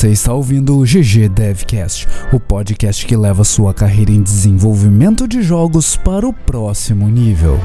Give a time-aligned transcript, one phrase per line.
[0.00, 5.42] Você está ouvindo o GG Devcast, o podcast que leva sua carreira em desenvolvimento de
[5.42, 7.60] jogos para o próximo nível.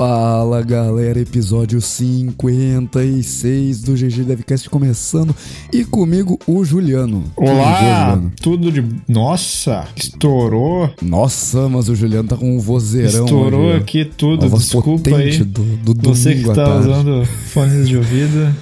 [0.00, 5.36] Fala galera, episódio 56 do GG Devcast começando
[5.70, 7.24] e comigo o Juliano.
[7.36, 8.32] Olá, Juliano?
[8.40, 8.82] tudo de.
[9.06, 10.88] Nossa, estourou.
[11.02, 13.26] Nossa, mas o Juliano tá com um vozeirão.
[13.26, 14.46] Estourou hoje, aqui tudo.
[14.46, 15.36] Uma Desculpa aí.
[15.36, 18.56] do, do Você que tá usando fones de ouvido.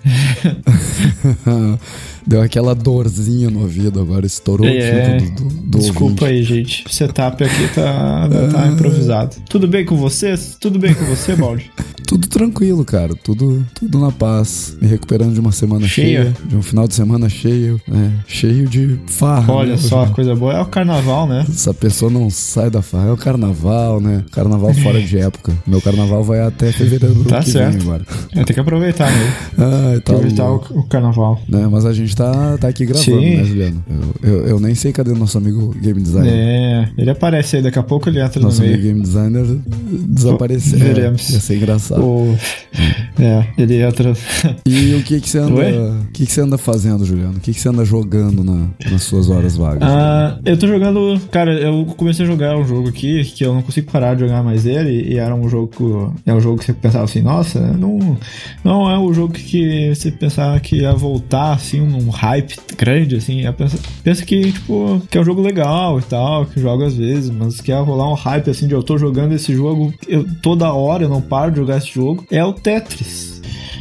[2.28, 6.24] Deu aquela dorzinha no ouvido agora, estourou É, aqui do, do, do Desculpa ouvinte.
[6.26, 6.84] aí, gente.
[6.86, 9.36] O setup aqui tá, tá improvisado.
[9.48, 10.54] Tudo bem com vocês?
[10.60, 11.70] Tudo bem com você, Baldi?
[12.08, 13.14] Tudo tranquilo, cara.
[13.14, 14.74] Tudo, tudo na paz.
[14.80, 16.22] Me recuperando de uma semana cheia.
[16.22, 16.36] Cheia.
[16.46, 18.14] de um final de semana cheio, né?
[18.26, 19.52] Cheio de farra.
[19.52, 20.54] Olha né, só, coisa boa.
[20.54, 21.44] É o carnaval, né?
[21.46, 23.08] Essa pessoa não sai da farra.
[23.08, 24.24] É o carnaval, né?
[24.32, 25.52] Carnaval fora de época.
[25.66, 27.72] Meu carnaval vai até fevereiro do Tá que certo.
[27.74, 28.06] vem agora.
[28.32, 29.10] Tem que aproveitar.
[29.58, 31.38] Ai, tá Aproveitar o, o carnaval.
[31.46, 33.36] Né, mas a gente tá, tá aqui gravando, Sim.
[33.36, 33.84] né, Juliano?
[34.22, 36.32] Eu, eu, eu nem sei cadê o nosso amigo game designer.
[36.32, 38.92] É, ele aparece aí, daqui a pouco ele entra Nosso no amigo meio.
[38.94, 39.46] game designer
[40.08, 40.78] desapareceu.
[40.78, 41.30] Veremos.
[41.30, 42.02] É, ia ser engraçado.
[42.04, 42.36] O...
[43.20, 44.12] É, ele entra.
[44.66, 47.36] E o que que você anda, o que que você anda fazendo, Juliano?
[47.36, 49.82] O que que você anda jogando na- nas suas horas vagas?
[49.82, 51.20] Ah, eu tô jogando.
[51.30, 54.42] Cara, eu comecei a jogar um jogo aqui que eu não consigo parar de jogar
[54.42, 55.12] mais ele.
[55.12, 55.68] E era um jogo.
[55.68, 58.16] que- É um jogo que você pensava assim, nossa, não,
[58.64, 63.46] não é um jogo que você pensava que ia voltar assim, num hype grande, assim.
[63.46, 66.94] É, Pensa, pensa que, tipo, que é um jogo legal e tal, que joga às
[66.94, 70.26] vezes, mas que ia rolar um hype assim de eu tô jogando esse jogo eu,
[70.42, 72.24] toda hora, eu não paro de jogar esse jogo.
[72.30, 73.37] É o Tetris.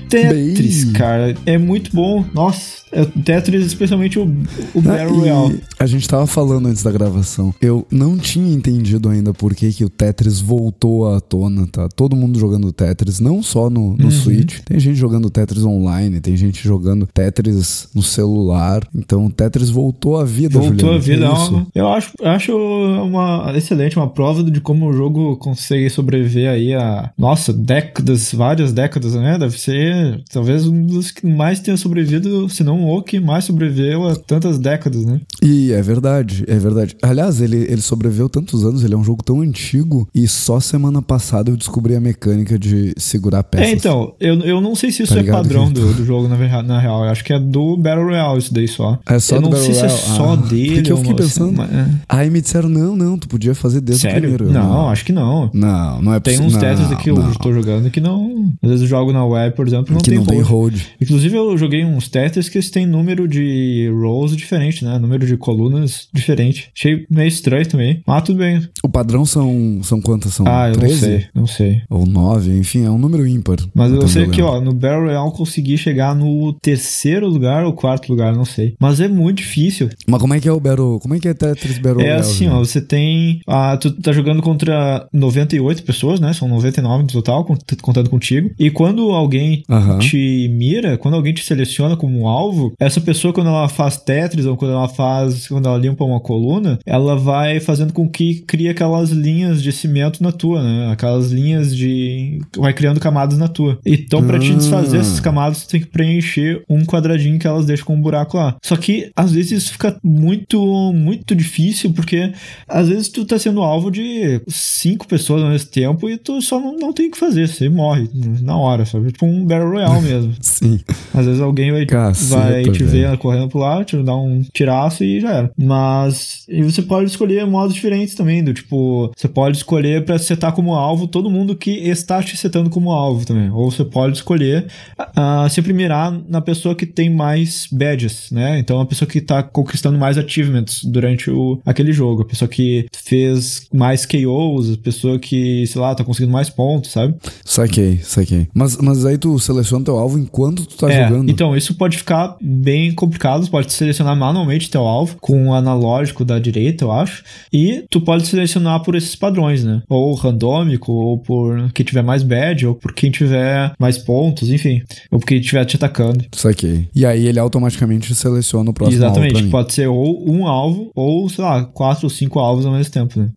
[0.09, 0.93] Tetris, Bem.
[0.93, 2.23] cara, é muito bom.
[2.33, 5.59] Nossa, é Tetris, especialmente o, o Ah, Battle e Royale.
[5.79, 7.53] a gente tava falando antes da gravação.
[7.61, 11.87] Eu não tinha entendido ainda por que, que o Tetris voltou à tona, tá?
[11.95, 14.11] Todo mundo jogando Tetris, não só no, no Uhum.
[14.11, 14.59] Switch.
[14.65, 18.87] Tem gente jogando Tetris online, tem gente jogando Tetris no celular.
[18.95, 21.25] Então o Tetris voltou à vida, Voltou a vida.
[21.25, 21.53] É isso?
[21.53, 26.73] uma- eu acho, acho uma excelente, uma prova de como o jogo consegue sobreviver aí
[26.73, 29.37] a, nossa, décadas, várias décadas, né?
[29.37, 29.96] Deve ser
[30.31, 34.57] talvez um dos que mais tenha sobrevivido, se não o que mais sobreviveu a tantas
[34.59, 35.19] décadas, né?
[35.41, 36.95] E é verdade, é verdade.
[37.01, 40.07] Aliás, ele, ele sobreviveu tantos anos, ele é um jogo tão antigo.
[40.13, 43.67] E só semana passada eu descobri a mecânica de segurar peças.
[43.67, 46.27] É, então, eu, eu não sei se isso Tá é ligado padrão do, do jogo,
[46.27, 47.03] na, na real.
[47.05, 48.99] Eu acho que é do Battle Royale isso daí só.
[49.07, 50.17] É só eu não sei Battle se é Royale?
[50.17, 51.87] só Ah, dele porque eu fiquei não, pensando- Assim, mas, é.
[52.09, 54.21] Aí me disseram, não, não, tu podia fazer desde o Sério?
[54.29, 54.45] primeiro.
[54.45, 55.49] Eu, Não, acho que não.
[55.53, 56.57] Não, não é Tem possível.
[56.57, 57.31] uns Tetris não, aqui que eu não.
[57.31, 58.51] estou jogando que não.
[58.61, 60.73] Às vezes eu jogo na web, por exemplo, não que tem não tem hold.
[60.73, 60.81] hold.
[61.01, 64.97] Inclusive, eu joguei uns Tetris que eles têm número de rows diferente, né?
[64.99, 66.69] Número de colunas diferente.
[66.77, 68.01] Achei meio estranho também.
[68.05, 68.67] Mas tudo bem.
[68.83, 70.33] O padrão são, são quantas?
[70.33, 70.93] São Ah, eu 13?
[70.93, 71.81] não sei, não sei.
[71.89, 73.57] Ou 9, enfim, é um número ímpar.
[73.73, 78.09] Mas eu sei que, ó, no Battle Royale consegui chegar no terceiro lugar ou quarto
[78.09, 78.75] lugar, não sei.
[78.79, 79.89] Mas é muito difícil.
[80.07, 80.99] Mas como é que é o Battle...
[80.99, 82.53] Como é que é Tetris Battle É Royale, assim, né?
[82.53, 83.39] ó, você tem.
[83.47, 86.33] Ah, tu tá jogando contra 98 pessoas, né?
[86.33, 88.51] São 99 no total, cont- contando contigo.
[88.59, 89.99] E quando alguém Aham.
[89.99, 94.45] te mira, quando alguém te seleciona como um alvo, essa pessoa, quando ela faz Tetris
[94.45, 95.47] ou quando ela faz.
[95.47, 100.21] Quando ela limpa uma coluna, ela vai fazendo com que crie aquelas linhas de cimento
[100.23, 100.91] na tua, né?
[100.91, 102.39] Aquelas linhas de.
[102.57, 103.77] Vai criando camadas na tua.
[103.85, 104.55] Então, pra te Ah.
[104.55, 108.37] desfazer essas camadas, tu tem que preencher um quadradinho que elas deixam com um buraco
[108.37, 108.55] lá.
[108.63, 110.59] Só que, às vezes, isso fica muito,
[110.93, 112.31] muito difícil, porque
[112.67, 116.59] às vezes tu tá sendo alvo de cinco pessoas ao mesmo tempo e tu só
[116.59, 118.07] não, não tem o que fazer, você morre
[118.41, 119.11] na hora, sabe?
[119.11, 120.33] Tipo um Battle Royale mesmo.
[120.41, 120.79] Sim.
[121.13, 123.09] Às vezes alguém vai, Caceta, vai te velho.
[123.09, 125.51] ver correndo pro lado, te dar um tiraço e já era.
[125.57, 130.53] Mas e você pode escolher modos diferentes também, do tipo, você pode escolher pra setar
[130.53, 133.49] como alvo todo mundo que está te setando como alvo também.
[133.51, 134.67] Ou você pode escolher
[135.15, 138.59] ah, sempre mirar na pessoa que tem mais badges, né?
[138.59, 142.87] Então a pessoa que tá conquistando mais achievements durante o, aquele jogo, a pessoa que
[142.93, 147.15] fez mais KOs, a pessoa que, sei lá, tá conseguindo mais pontos, sabe?
[147.43, 148.47] Saquei, saquei.
[148.53, 151.29] Mas, mas aí tu seleciona teu alvo enquanto tu tá É, jogando.
[151.29, 153.43] Então, isso pode ficar bem complicado.
[153.45, 157.23] Você pode selecionar manualmente teu alvo com o analógico da direita, eu acho.
[157.51, 159.81] E tu pode selecionar por esses padrões, né?
[159.89, 164.81] Ou randômico, ou por quem tiver mais badge, ou por quem tiver mais pontos, enfim.
[165.11, 166.23] Ou por quem estiver te atacando.
[166.33, 166.87] Saquei.
[166.95, 169.49] E aí ele automaticamente seleciona o próximo alvo Exatamente, pra mim.
[169.49, 173.19] pode ser ou um alvo, ou, sei lá, quatro ou cinco alvos ao mesmo tempo,
[173.19, 173.29] né?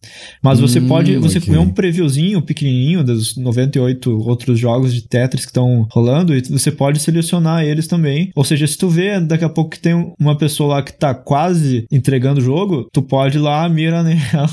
[0.43, 1.52] Mas você Hum, pode, você ok.
[1.52, 6.71] vê um previewzinho pequenininho dos 98 outros jogos de Tetris que estão rolando e você
[6.71, 8.31] pode selecionar eles também.
[8.35, 11.15] Ou seja, se tu vê daqui a pouco que tem uma pessoa lá que tá
[11.15, 14.51] quase entregando o jogo, tu pode ir lá, mira nela,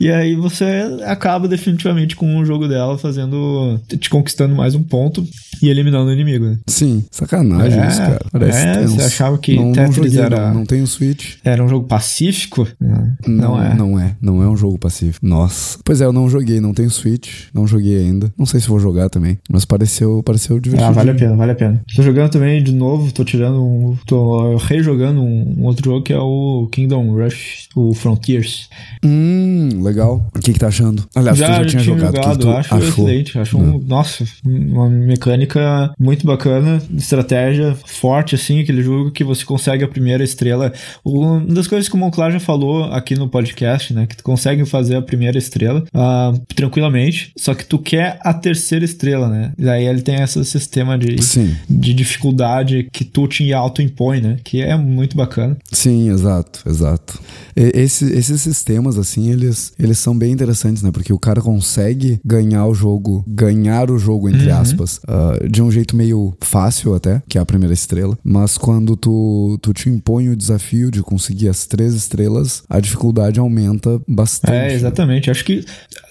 [0.00, 0.64] e aí você
[1.04, 3.80] acaba definitivamente com o jogo dela, fazendo.
[3.98, 5.24] te conquistando mais um ponto
[5.62, 6.58] e eliminando o inimigo, né?
[6.66, 8.20] Sim, sacanagem É, isso, cara.
[8.32, 8.94] Parece é, tenso.
[8.96, 11.34] você achava que não, não Tetris joguei, era- não, não tem o Switch.
[11.44, 12.66] Era um jogo pacífico?
[12.80, 13.74] Não, não é.
[13.74, 15.24] Não é, não é um jogo pacífico.
[15.26, 15.78] Nossa.
[15.84, 18.32] Pois é, eu não joguei, não tenho Switch, não joguei ainda.
[18.36, 20.81] Não sei se vou jogar também, mas pareceu, pareceu divertido.
[20.82, 21.82] Ah, vale a pena, vale a pena.
[21.94, 23.96] Tô jogando também de novo, tô tirando um.
[24.06, 28.68] tô rejogando um, um outro jogo que é o Kingdom Rush, o Frontiers.
[29.04, 30.26] Hum, legal.
[30.34, 31.04] O que que tá achando?
[31.14, 32.16] Aliás, tu já tinha jogado.
[32.16, 32.88] o que que tu acho achou?
[32.88, 33.38] excelente.
[33.38, 39.84] Acho um, nossa, uma mecânica muito bacana, estratégia forte, assim, aquele jogo que você consegue
[39.84, 40.72] a primeira estrela.
[41.04, 44.06] Uma das coisas que o Monclar já falou aqui no podcast, né?
[44.06, 48.84] Que tu consegue fazer a primeira estrela ah, tranquilamente, só que tu quer a terceira
[48.84, 49.52] estrela, né?
[49.58, 54.36] E daí ele tem esse sistema de, Sim, de dificuldade que tu te auto-impõe, né?
[54.42, 55.56] Que é muito bacana.
[55.70, 57.20] sim, exato, exato.
[57.54, 60.90] E- esse- esses sistemas, assim, eles, eles são bem interessantes, né?
[60.90, 64.56] Porque o cara consegue ganhar o jogo, ganhar o jogo, entre Uhum.
[64.56, 68.16] aspas, ah, de um jeito meio fácil até, que é a primeira estrela.
[68.24, 73.38] Mas quando tu, tu te impõe o desafio de conseguir as três estrelas, a dificuldade
[73.38, 74.54] aumenta bastante.
[74.54, 75.30] É, exatamente.
[75.30, 75.64] Acho que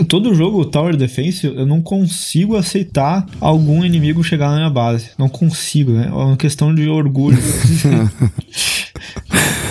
[0.07, 5.11] todo jogo Tower Defense eu não consigo aceitar algum inimigo chegar na minha base.
[5.17, 6.07] Não consigo, né?
[6.07, 7.41] É uma questão de orgulho.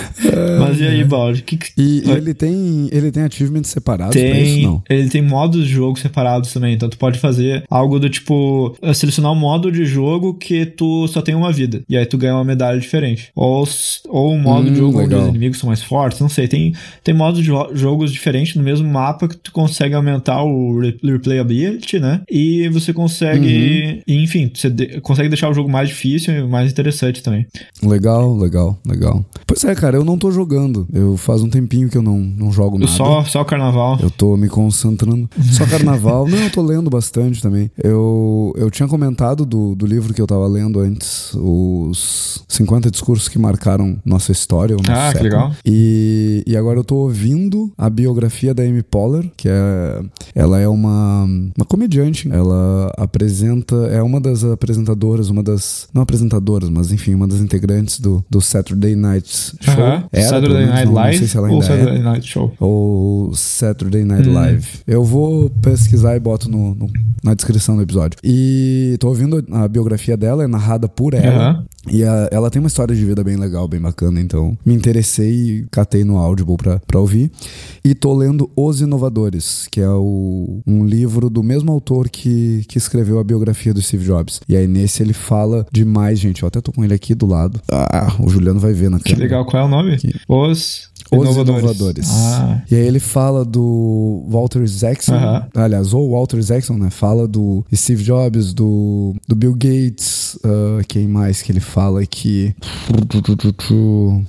[0.59, 1.41] Mas e aí, Baldi?
[1.43, 1.69] Que que...
[1.77, 4.55] E ele tem, ele tem achievements separados pra isso?
[4.55, 4.83] Tem, Não.
[4.89, 8.93] ele tem modos de jogo separados também, então tu pode fazer algo do tipo eh,
[8.93, 12.35] selecionar um modo de jogo que tu só tem uma vida e aí tu ganha
[12.35, 13.67] uma medalha diferente, ou,
[14.09, 15.23] ou um modo Hum, de jogo onde legal.
[15.23, 16.73] os inimigos são mais fortes, não sei, tem
[17.03, 20.97] tem modos de jo- jogos diferentes no mesmo mapa que tu consegue aumentar o re-
[21.03, 22.21] replayability, né?
[22.29, 26.71] E você consegue, e, enfim, você de- consegue deixar o jogo mais difícil e mais
[26.71, 27.45] interessante também.
[27.83, 29.25] Legal, legal, legal.
[29.47, 30.87] Pois é, cara, eu não tô jogando.
[30.91, 32.91] Eu faz um tempinho que eu não, não jogo nada.
[32.91, 33.97] Só só o carnaval.
[34.01, 35.29] Eu tô me concentrando.
[35.51, 36.27] Só carnaval.
[36.27, 37.71] não, eu tô lendo bastante também.
[37.81, 43.27] Eu, eu tinha comentado do, do livro que eu tava lendo antes, os 50 discursos
[43.27, 44.75] que marcaram nossa história.
[44.87, 45.23] Ah, que século.
[45.23, 45.51] legal.
[45.65, 50.01] E, e agora eu tô ouvindo a biografia da Amy Poehler, que é.
[50.35, 52.29] Ela é uma, uma comediante.
[52.31, 53.75] Ela apresenta.
[53.91, 55.87] É uma das apresentadoras, uma das.
[55.93, 60.00] Não apresentadoras, mas enfim, uma das integrantes do, do Saturday Night Show.
[60.11, 62.53] Era, Saturday Night não, Live não sei se ela ou ainda é Saturday Night Show?
[62.59, 64.33] ou Saturday Night Hum.
[64.33, 64.67] Live.
[64.87, 66.89] Eu vou pesquisar e boto no, no-
[67.23, 68.17] na descrição do episódio.
[68.23, 71.49] E tô ouvindo a biografia dela, é narrada por ela.
[71.51, 71.65] Aham.
[71.89, 75.31] E a- ela tem uma história de vida bem legal, bem bacana, então me interessei
[75.31, 77.31] e catei no Audible pra, pra ouvir.
[77.83, 82.77] E tô lendo Os Inovadores, que é o- um livro do mesmo autor que, que
[82.77, 84.41] escreveu a biografia do Steve Jobs.
[84.47, 86.43] E aí nesse ele fala demais, gente.
[86.43, 87.59] Eu até tô com ele aqui do lado.
[87.71, 89.23] Ah, o Juliano vai ver na Que câmera.
[89.23, 89.90] legal, qual é o nome?
[90.27, 91.59] Os Os Inovadores.
[91.63, 92.09] Inovadores.
[92.09, 95.47] Ah, E aí ele fala do Walter Isaacson, Aham.
[95.55, 96.89] aliás, ou Walter Isaacson, né?
[96.89, 102.55] Fala do Steve Jobs, do, do Bill Gates, ah, quem mais que ele fala aqui?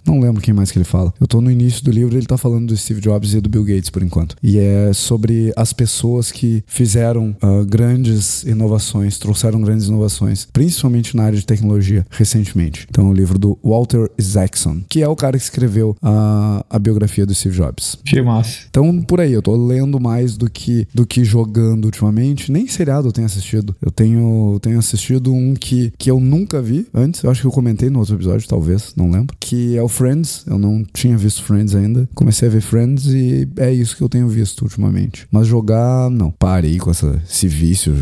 [0.05, 1.13] Não lembro quem mais que ele fala.
[1.21, 3.65] Eu tô no início do livro, ele tá falando do Steve Jobs e do Bill
[3.65, 4.35] Gates por enquanto.
[4.43, 11.25] E é sobre as pessoas que fizeram ah, grandes inovações, trouxeram grandes inovações, principalmente na
[11.25, 12.87] área de tecnologia, recentemente.
[12.91, 17.27] Então, o livro do Walter Isaacson, que é o cara que escreveu a, a biografia
[17.27, 17.99] do Steve Jobs.
[18.05, 18.61] que massa.
[18.71, 22.51] Então, por aí, eu tô lendo mais do que, do que jogando ultimamente.
[22.51, 23.75] Nem seriado eu tenho assistido.
[23.81, 27.23] Eu tenho, tenho assistido um que, que eu nunca vi antes.
[27.23, 29.37] Eu acho que eu comentei no outro episódio, talvez, não lembro.
[29.39, 30.45] Que é o Friends.
[30.47, 32.09] Eu não tinha visto Friends ainda.
[32.15, 35.27] Comecei a ver Friends e é isso que eu tenho visto ultimamente.
[35.31, 36.31] Mas jogar, não.
[36.31, 37.93] Parei com essa, esse vício.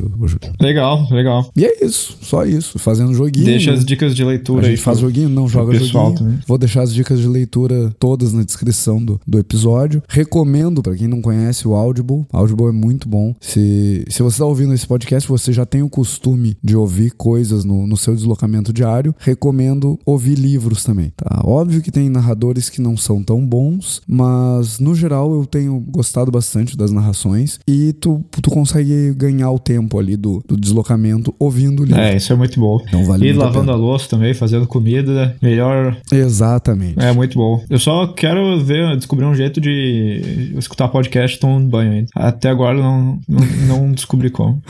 [0.61, 1.50] Legal, legal.
[1.56, 2.78] E é isso, só isso.
[2.78, 3.47] Fazendo joguinho.
[3.47, 3.78] Deixa né?
[3.78, 4.70] as dicas de leitura A aí.
[4.76, 6.18] gente faz joguinho, não joga pessoal joguinho.
[6.18, 6.38] também.
[6.47, 10.02] Vou deixar as dicas de leitura todas na descrição do, do episódio.
[10.08, 12.26] Recomendo, pra quem não conhece, o Audible.
[12.32, 13.34] Audible é muito bom.
[13.40, 17.64] Se, se você tá ouvindo esse podcast, você já tem o costume de ouvir coisas
[17.64, 19.14] no, no seu deslocamento diário.
[19.18, 21.42] Recomendo ouvir livros também, tá?
[21.44, 26.30] Óbvio que tem narradores que não são tão bons, mas no geral eu tenho gostado
[26.30, 31.82] bastante das narrações e tu, tu consegue ganhar o tempo ali do, do deslocamento ouvindo
[31.82, 32.00] o livro.
[32.00, 32.78] É, isso é muito bom.
[32.87, 33.72] Então vale e a lavando pena.
[33.72, 35.96] a louça também, fazendo comida, melhor.
[36.10, 36.99] Exatamente.
[36.99, 37.62] É muito bom.
[37.68, 42.08] Eu só quero ver, descobrir um jeito de escutar podcast tomando banho ainda.
[42.14, 44.62] Até agora não, não, não descobri como.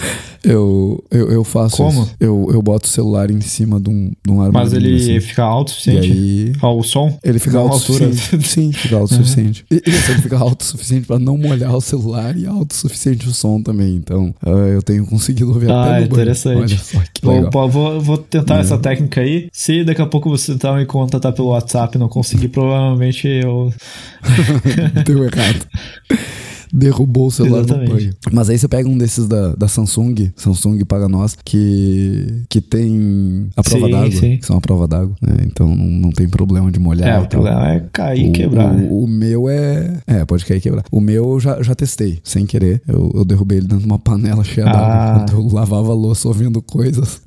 [0.42, 2.02] Eu, eu, eu faço Como?
[2.02, 2.14] isso.
[2.18, 5.20] Eu, eu boto o celular em cima de um, de um arma Mas ele assim.
[5.20, 6.10] fica alto o suficiente?
[6.10, 6.52] aí.
[6.62, 7.18] O som?
[7.22, 8.12] Ele fica alto o altura.
[8.12, 8.48] suficiente.
[8.48, 9.64] Sim, fica alto o suficiente.
[9.70, 12.70] E, e assim, ele fica alto o suficiente pra não molhar o celular e alto
[12.72, 13.94] o suficiente o som também.
[13.96, 16.12] Então, ah, eu tenho conseguido ouvir Ah, até no banho.
[16.22, 16.56] interessante.
[16.58, 17.50] Olha só que Vou, legal.
[17.52, 18.60] vou, vou- vou tentar É.
[18.60, 19.48] essa técnica aí.
[19.52, 23.72] Se daqui a pouco você tentar me contatar pelo WhatsApp e não conseguir, provavelmente eu.
[25.04, 25.66] Deu errado.
[26.72, 27.88] Derrubou o celular Exatamente.
[27.90, 28.12] no banho.
[28.32, 33.48] Mas aí você pega um desses da, da Samsung, Samsung paga nós, que, que tem
[33.56, 35.34] a prova d'água, que são a prova d'água, né?
[35.46, 38.72] Então não, não tem problema de molhar É, o problema é cair e O- quebrar.
[38.72, 38.86] né?
[38.88, 40.00] O, o meu é.
[40.06, 40.84] É, pode cair e quebrar.
[40.92, 42.80] O meu eu já, já testei, sem querer.
[42.86, 45.24] Eu, eu derrubei ele dentro de uma panela cheia Ah.
[45.26, 47.20] d'água eu lavava a louça ouvindo coisas.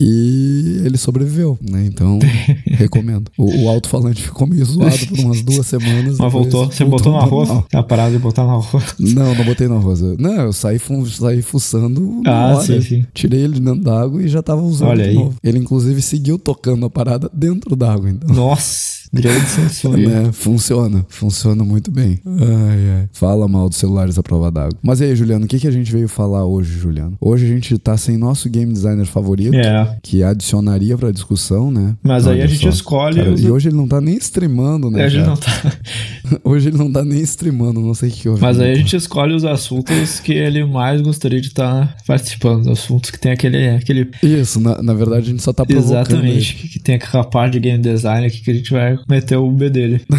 [0.00, 1.84] E ele sobreviveu, né?
[1.86, 2.18] Então,
[2.66, 3.30] recomendo.
[3.36, 6.18] O, o alto-falante ficou meio zoado por umas duas semanas.
[6.18, 6.66] Mas voltou.
[6.66, 7.48] Você botou no arroz?
[7.48, 7.66] normal.
[7.72, 8.94] A parada de botar no arroz.
[8.98, 10.00] Não, não botei no arroz.
[10.00, 12.22] Não, eu saí, fu saí fuçando.
[12.26, 12.64] Ah, hora.
[12.64, 13.06] sim, sim.
[13.12, 15.14] Tirei ele dentro d'água e já tava usando Olha de aí.
[15.16, 15.34] novo.
[15.42, 18.08] Ele, inclusive, seguiu tocando a parada dentro d'água.
[18.10, 18.34] Então.
[18.34, 20.06] Nossa, grande Samsung.
[20.06, 20.30] Né?
[20.32, 22.18] Funciona, funciona muito bem.
[22.26, 23.08] Ai, ai.
[23.12, 24.76] Fala mal dos celulares à prova d'água.
[24.82, 27.16] Mas e aí, Juliano, o que, que a gente veio falar hoje, Juliano?
[27.20, 29.96] Hoje a gente tá sem nosso game designer favorito, É.
[30.02, 31.96] que adicionaria pra discussão, né?
[32.02, 32.68] Mas aí Olha a gente só.
[32.68, 33.16] escolhe.
[33.16, 35.04] Cara, os- E hoje ele não tá nem streamando, né?
[35.04, 35.30] a gente cara?
[35.30, 35.72] não tá.
[36.44, 38.40] Hoje ele não tá nem streamando, não sei o que houve.
[38.42, 42.60] Mas aí a gente escolhe os assuntos que ele mais gostaria de estar participando.
[42.62, 43.68] Os assuntos que tem aquele.
[43.70, 46.52] aquele Isso, na, na verdade a gente só tá provocando exatamente.
[46.54, 46.62] ele.
[46.62, 49.50] Que, que tem aquela parte de game design aqui que a gente vai meter o
[49.50, 50.00] B dele.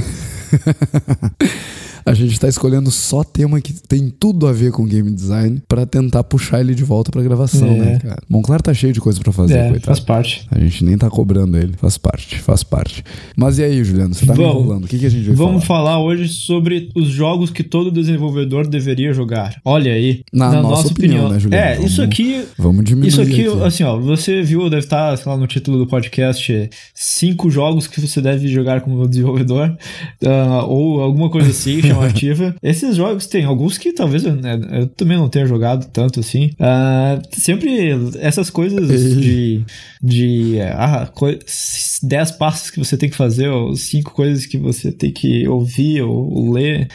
[2.10, 5.86] A gente tá escolhendo só tema que tem tudo a ver com game design pra
[5.86, 7.78] tentar puxar ele de volta pra gravação, É.
[7.78, 8.18] né, cara?
[8.28, 9.86] Monclar tá cheio de coisa pra fazer, é, coitado.
[9.86, 10.48] faz parte.
[10.50, 11.74] A gente nem tá cobrando ele.
[11.78, 13.04] Faz parte, faz parte.
[13.38, 14.14] Mas e aí, Juliano?
[14.16, 14.56] Você tá me Vamos.
[14.64, 14.86] enrolando.
[14.86, 15.92] O que, que a gente vai Vamos falar?
[15.92, 19.56] falar hoje sobre os jogos que todo desenvolvedor deveria jogar.
[19.64, 20.24] Olha aí.
[20.34, 21.64] Na nossa opinião, né, Juliano?
[21.64, 22.44] É, Vamos- isso aqui.
[22.58, 23.64] Vamos diminuir Isso aqui, aqui.
[23.64, 28.02] assim, ó, você viu, deve estar, sei lá, no título do podcast, cinco jogos que
[28.02, 29.78] você deve jogar como desenvolvedor,
[30.26, 31.80] ah, ou alguma coisa assim,
[32.64, 36.52] Esses jogos tem alguns que talvez eu, né, eu também não tenha jogado tanto assim.
[36.60, 37.90] Ah, sempre
[38.20, 38.88] essas coisas
[39.22, 39.64] de,
[40.02, 41.40] de ah, coi-
[42.04, 46.02] 10 passos que você tem que fazer, ou cinco coisas que você tem que ouvir
[46.02, 46.88] ou ler.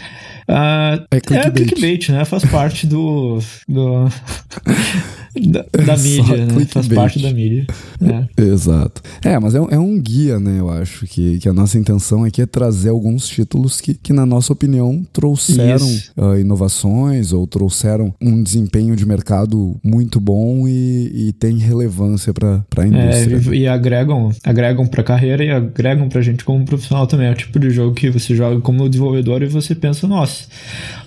[0.49, 1.52] Ah, É é clickbait.
[1.54, 2.25] clickbait, né?
[2.25, 3.38] Faz parte do.
[3.68, 4.04] do
[5.50, 6.52] da, da É mídia, né?
[6.52, 6.94] Faz clickbait.
[6.94, 7.66] parte da mídia.
[8.00, 8.28] né?
[8.37, 9.02] Exato.
[9.25, 10.61] É, mas é, um- é um guia, né?
[10.61, 14.25] Eu acho que, que a nossa intenção aqui é trazer alguns títulos que, que na
[14.26, 16.12] nossa opinião, trouxeram Isso.
[16.16, 22.64] ah, inovações ou trouxeram um desempenho de mercado muito bom e, e tem relevância para
[22.76, 23.36] a indústria.
[23.36, 27.26] É, e, e agregam, agregam pra carreira e agregam pra gente como profissional também.
[27.28, 30.44] É o tipo de jogo que você joga como desenvolvedor e você pensa, nossa,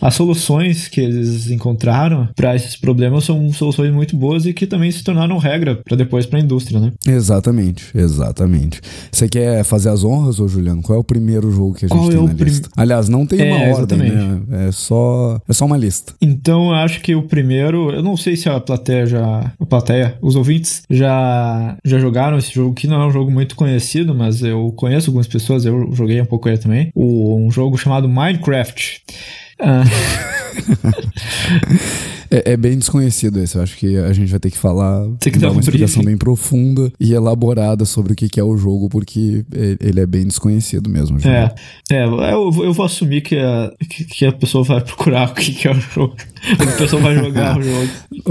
[0.02, 4.92] as soluções que eles encontraram pra esses problemas são soluções muito boas e que também
[4.92, 6.92] se tornaram regra pra depois pra indústria, né?
[7.08, 8.82] Exatamente, exatamente.
[9.12, 10.82] Você quer fazer as honras, ô Juliano?
[10.82, 12.70] Qual é o primeiro jogo que a gente Qual tem é na prim- lista?
[12.76, 14.46] Aliás, não tem uma É, ordem, exatamente.
[14.48, 14.68] né?
[14.68, 16.14] É só, é só uma lista.
[16.22, 20.18] Então eu acho que o primeiro, eu não sei se a plateia já, a plateia,
[20.22, 24.42] os ouvintes já já jogaram esse jogo que não é um jogo muito conhecido, mas
[24.42, 26.92] eu conheço algumas pessoas, eu joguei um pouco ele também.
[26.94, 29.02] O, um jogo chamado Minecraft.
[29.60, 29.84] Ah,
[32.30, 33.56] É, é bem desconhecido esse.
[33.56, 35.60] Eu acho que a gente vai ter que falar, Tem que dar dar uma um
[35.60, 36.06] explicação briefing.
[36.06, 39.46] bem profunda e elaborada sobre o que é o jogo, porque
[39.80, 41.18] ele é bem desconhecido mesmo.
[41.28, 41.54] É,
[41.92, 45.68] é eu, eu vou assumir que a, que, que a pessoa vai procurar o que,
[45.68, 46.16] é o jogo.
[46.60, 47.88] A pessoa vai jogar o jogo.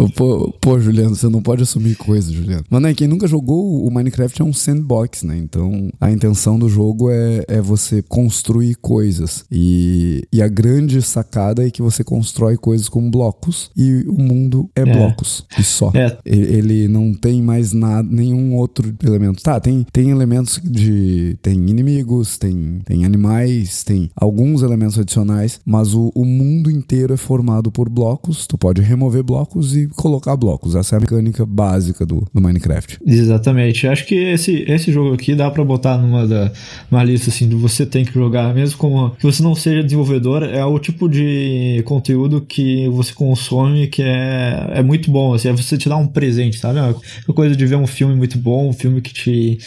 [0.15, 2.65] Pô, pô, Juliano, você não pode assumir coisas, Juliano.
[2.69, 5.37] Mas né, quem nunca jogou, o Minecraft é um sandbox, né?
[5.37, 9.45] Então a intenção do jogo é, é você construir coisas.
[9.51, 14.71] E, e a grande sacada é que você constrói coisas com blocos e o mundo
[14.75, 15.45] é, blocos.
[15.59, 15.91] E só.
[15.95, 16.17] É.
[16.25, 19.43] Ele não tem mais nada, nenhum outro elemento.
[19.43, 21.37] Tá, tem, tem elementos de.
[21.43, 27.17] Tem inimigos, tem, tem animais, tem alguns elementos adicionais, mas o, o mundo inteiro é
[27.17, 28.47] formado por blocos.
[28.47, 30.75] Tu pode remover blocos e colocar blocos.
[30.75, 32.99] Essa é a mecânica básica do, do Minecraft.
[33.07, 33.87] Exatamente.
[33.87, 36.53] Acho que esse, esse jogo aqui dá pra botar numa, da,
[36.91, 40.43] numa lista assim do você tem que jogar, mesmo como que você não seja desenvolvedor,
[40.43, 45.35] é o tipo de conteúdo que você consome que é, é muito bom.
[45.35, 46.79] Assim, é você te dar um presente, sabe?
[46.79, 49.59] É uma coisa de ver um filme muito bom, um filme que te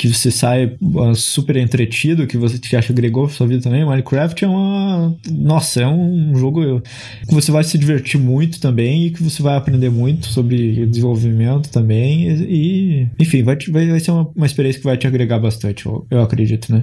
[0.00, 3.60] que você sai ah, super entretido, que você que acha que agregou pra sua vida
[3.62, 3.84] também.
[3.84, 5.14] Minecraft é uma.
[5.30, 6.80] Nossa, é um jogo
[7.28, 11.68] que você vai se divertir muito também e que você vai aprender muito sobre desenvolvimento
[11.68, 12.28] também.
[12.30, 15.84] E, enfim, vai, te- vai, vai ser uma, uma experiência que vai te agregar bastante,
[15.84, 16.82] eu, eu acredito, né?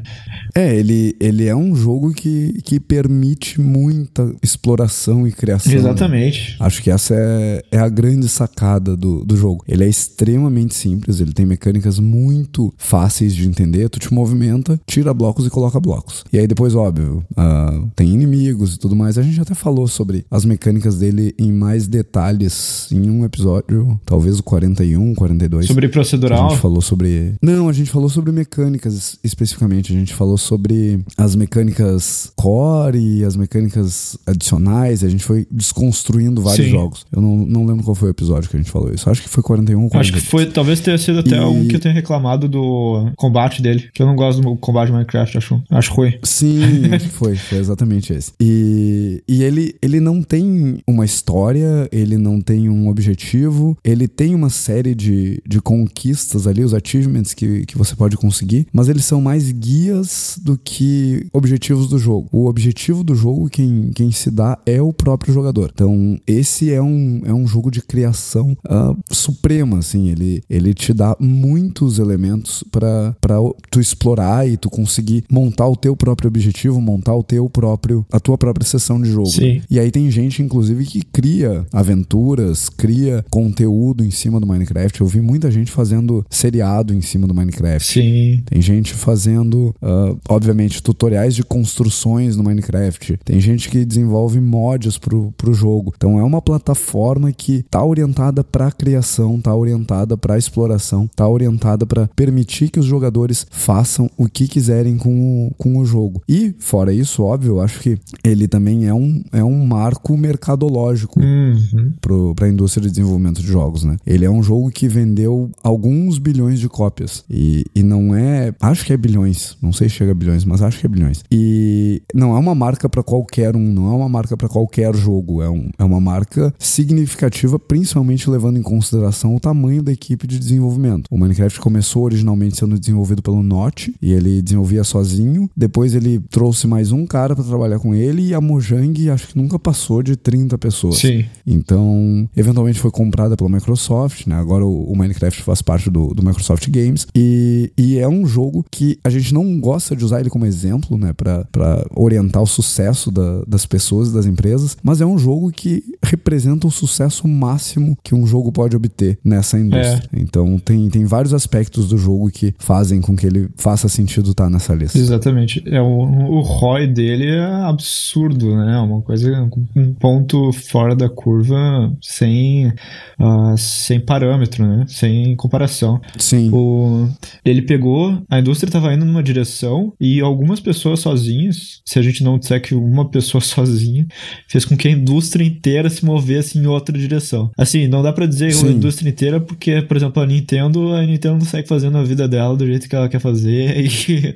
[0.54, 5.72] É, ele, ele é um jogo que, que permite muita exploração e criação.
[5.72, 5.80] né?
[5.80, 6.56] Exatamente.
[6.60, 9.64] Acho que essa é, é a grande sacada do, do jogo.
[9.68, 13.90] Ele é extremamente simples, ele tem mecânicas muito fáceis de entender.
[13.90, 16.24] Tu te movimenta, tira blocos e coloca blocos.
[16.32, 19.18] E aí depois, óbvio, uh, tem inimigos e tudo mais.
[19.18, 24.40] A gente até falou sobre as mecânicas dele em mais detalhes em um episódio, talvez
[24.40, 25.66] o 41, 42.
[25.66, 26.48] Sobre procedural?
[26.48, 27.36] A gente falou sobre.
[27.42, 29.94] Não, a gente falou sobre mecânicas especificamente.
[29.94, 35.04] A gente falou sobre as mecânicas core e as mecânicas adicionais.
[35.04, 36.72] A gente foi desconstruindo vários Sim.
[36.72, 37.06] jogos.
[37.12, 39.10] Eu não, não lembro qual foi o episódio que a gente falou isso.
[39.10, 40.14] Acho que foi 41 ou 42.
[40.14, 41.40] Acho que foi, talvez tenha sido até e...
[41.40, 43.90] um que eu tenha reclamado do combate dele.
[43.94, 46.14] Que eu não gosto do combate de Minecraft, acho, acho ruim.
[46.24, 47.36] Sim, acho que foi.
[47.36, 48.32] Foi exatamente esse.
[48.40, 54.36] E, e ele, ele não tem uma história, ele não tem um objetivo, ele tem
[54.36, 59.06] uma série de, de conquistas ali, os achievements que, que você pode conseguir, mas eles
[59.06, 62.28] são mais guias do que objetivos do jogo.
[62.32, 65.72] O objetivo do jogo, quem, quem se dá é o próprio jogador.
[65.74, 70.10] Então, esse é um, é um jogo de criação uh, suprema, assim.
[70.10, 73.38] Ele, ele te dá muitos elementos para
[73.70, 78.20] tu explorar e tu conseguir montar o teu próprio objetivo, montar o teu próprio, a
[78.20, 79.30] tua própria sessão de jogo.
[79.30, 79.62] Sim.
[79.70, 85.02] E aí tem gente, inclusive, que cria aventuras, cria conteúdo em cima do Minecraft.
[85.02, 87.92] Eu vi muita gente fazendo seriado em cima do Minecraft.
[87.92, 88.44] Sim.
[88.46, 93.20] Tem gente fazendo, uh, obviamente, tutoriais de construções no Minecraft.
[93.24, 95.94] Tem gente que desenvolve mods pro, pro jogo.
[95.96, 101.86] Então é uma plataforma que tá orientada para criação, tá orientada para exploração, tá orientada
[101.86, 106.22] para permitir que os jogadores façam o que quiserem com o, com o jogo.
[106.28, 111.20] E, fora isso, óbvio, eu acho que ele também é um, é um marco mercadológico
[111.20, 111.94] uhum.
[112.36, 113.98] para a indústria de desenvolvimento de jogos, né?
[114.06, 117.24] Ele é um jogo que vendeu alguns bilhões de cópias.
[117.30, 118.54] E, e não é.
[118.62, 119.58] Acho que é bilhões.
[119.62, 121.24] Não sei se chega a bilhões, mas acho que é bilhões.
[121.32, 125.42] E não é uma marca para qualquer um, não é uma marca para qualquer jogo.
[125.42, 130.40] É, um, é uma marca significativa, principalmente levando em consideração o tamanho da equipe de
[130.40, 131.08] desenvolvimento.
[131.10, 135.50] O Minecraft começou originalmente sendo desenvolvido pelo Notch e ele desenvolvia sozinho.
[135.56, 139.38] Depois ele trouxe mais um cara para trabalhar com ele e a Mojang acho que
[139.38, 140.98] nunca passou de 30 pessoas.
[140.98, 141.26] Sim.
[141.46, 144.36] Então, eventualmente foi comprada pela Microsoft, né?
[144.36, 148.66] Agora o, o Minecraft faz parte do, do Microsoft Games e, e é um jogo
[148.70, 151.14] que a gente não gosta de usar ele como exemplo, né?
[151.14, 155.84] Para orientar o sucesso da, das pessoas e das empresas, mas é um jogo que
[156.04, 160.10] representa o sucesso máximo que um jogo pode obter nessa indústria.
[160.14, 160.20] É.
[160.20, 164.50] Então tem, tem vários aspectos do jogo que fazem com que ele faça sentido estar
[164.50, 164.98] nessa lista.
[164.98, 165.64] Exatamente.
[165.66, 168.76] É, o, o ROI dele é absurdo, né?
[168.76, 174.86] É uma coisa, um ponto fora da curva sem, uh, sem parâmetro, né?
[174.88, 176.00] Sem comparação.
[176.18, 176.50] Sim.
[176.54, 177.08] O,
[177.44, 182.24] ele pegou, a indústria estava indo numa direção e algumas pessoas sozinhas, se a gente
[182.24, 184.06] não disser que uma pessoa sozinha,
[184.48, 187.52] fez com que a indústria inteira se movesse em outra direção.
[187.58, 188.68] Assim, não dá para dizer Sim.
[188.68, 192.37] a indústria inteira porque, por exemplo, a Nintendo, a Nintendo segue fazendo a vida dela
[192.56, 194.34] do jeito que ela quer fazer e,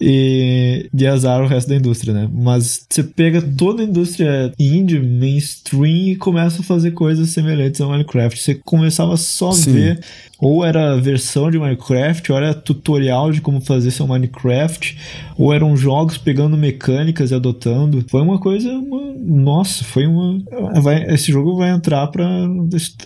[0.00, 2.28] e de azar o resto da indústria, né?
[2.32, 7.90] Mas você pega toda a indústria indie, mainstream e começa a fazer coisas semelhantes ao
[7.90, 8.40] Minecraft.
[8.40, 10.00] Você começava só a ver
[10.40, 14.96] ou era versão de Minecraft, ou era tutorial de como fazer seu Minecraft,
[15.36, 18.04] ou eram jogos pegando mecânicas e adotando.
[18.08, 20.38] Foi uma coisa, uma, nossa, foi uma.
[20.80, 22.26] Vai, esse jogo vai entrar para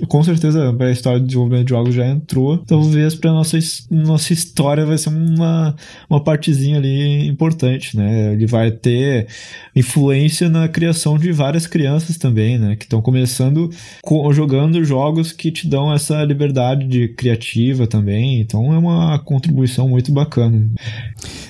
[0.09, 2.59] com certeza para a história de desenvolvimento de jogos já entrou.
[2.59, 3.59] Talvez para nossa
[3.91, 5.75] nossa história vai ser uma
[6.09, 8.33] uma partezinha ali importante, né?
[8.33, 9.27] Ele vai ter
[9.75, 12.77] influência na criação de várias crianças também, né?
[12.77, 13.71] Que estão começando
[14.33, 20.13] jogando jogos que te dão essa liberdade de criativa também, então é uma contribuição muito
[20.13, 20.71] bacana.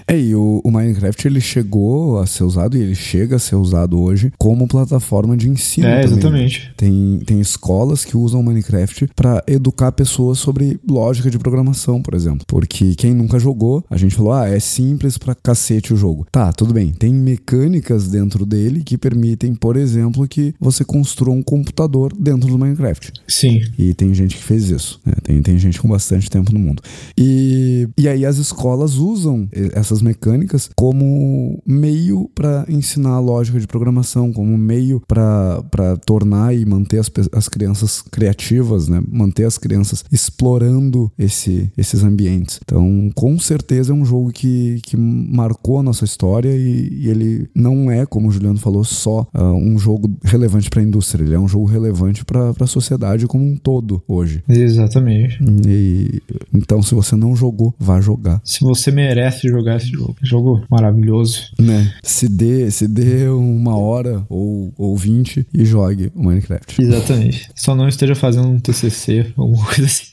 [0.06, 3.56] É, e o, o, Minecraft ele chegou a ser usado e ele chega a ser
[3.56, 5.86] usado hoje como plataforma de ensino.
[5.86, 6.18] É, também.
[6.18, 6.72] exatamente.
[6.76, 12.14] Tem, tem escolas que usam o Minecraft para educar pessoas sobre lógica de programação, por
[12.14, 12.44] exemplo.
[12.46, 16.26] Porque quem nunca jogou, a gente falou, ah, é simples pra cacete o jogo.
[16.30, 16.90] Tá, tudo bem.
[16.92, 22.58] Tem mecânicas dentro dele que permitem, por exemplo, que você construa um computador dentro do
[22.58, 23.12] Minecraft.
[23.26, 23.60] Sim.
[23.78, 25.00] E tem gente que fez isso.
[25.04, 25.14] Né?
[25.22, 26.82] Tem, tem gente com bastante tempo no mundo.
[27.16, 33.66] E, e aí as escolas usam essas mecânicas como meio para ensinar a lógica de
[33.66, 39.02] programação, como meio para tornar e manter as, as crianças criativas, né?
[39.08, 42.60] manter as crianças explorando esse, esses ambientes.
[42.64, 47.48] Então, com certeza é um jogo que, que marcou a nossa história e, e ele
[47.54, 51.34] não é, como o Juliano falou, só uh, um jogo relevante para a indústria, ele
[51.34, 54.42] é um jogo relevante para a sociedade como um todo hoje.
[54.48, 55.38] Exatamente.
[55.66, 58.40] E, então, se você não jogou, vá jogar.
[58.44, 60.16] Se você merece jogar esse jogo.
[60.22, 61.40] Jogo maravilhoso.
[61.58, 61.92] Né?
[62.02, 66.80] Se dê, se dê uma hora ou, ou 20 e jogue o Minecraft.
[66.82, 67.48] Exatamente.
[67.54, 70.06] Só não esteja fazendo um TCC, alguma coisa assim.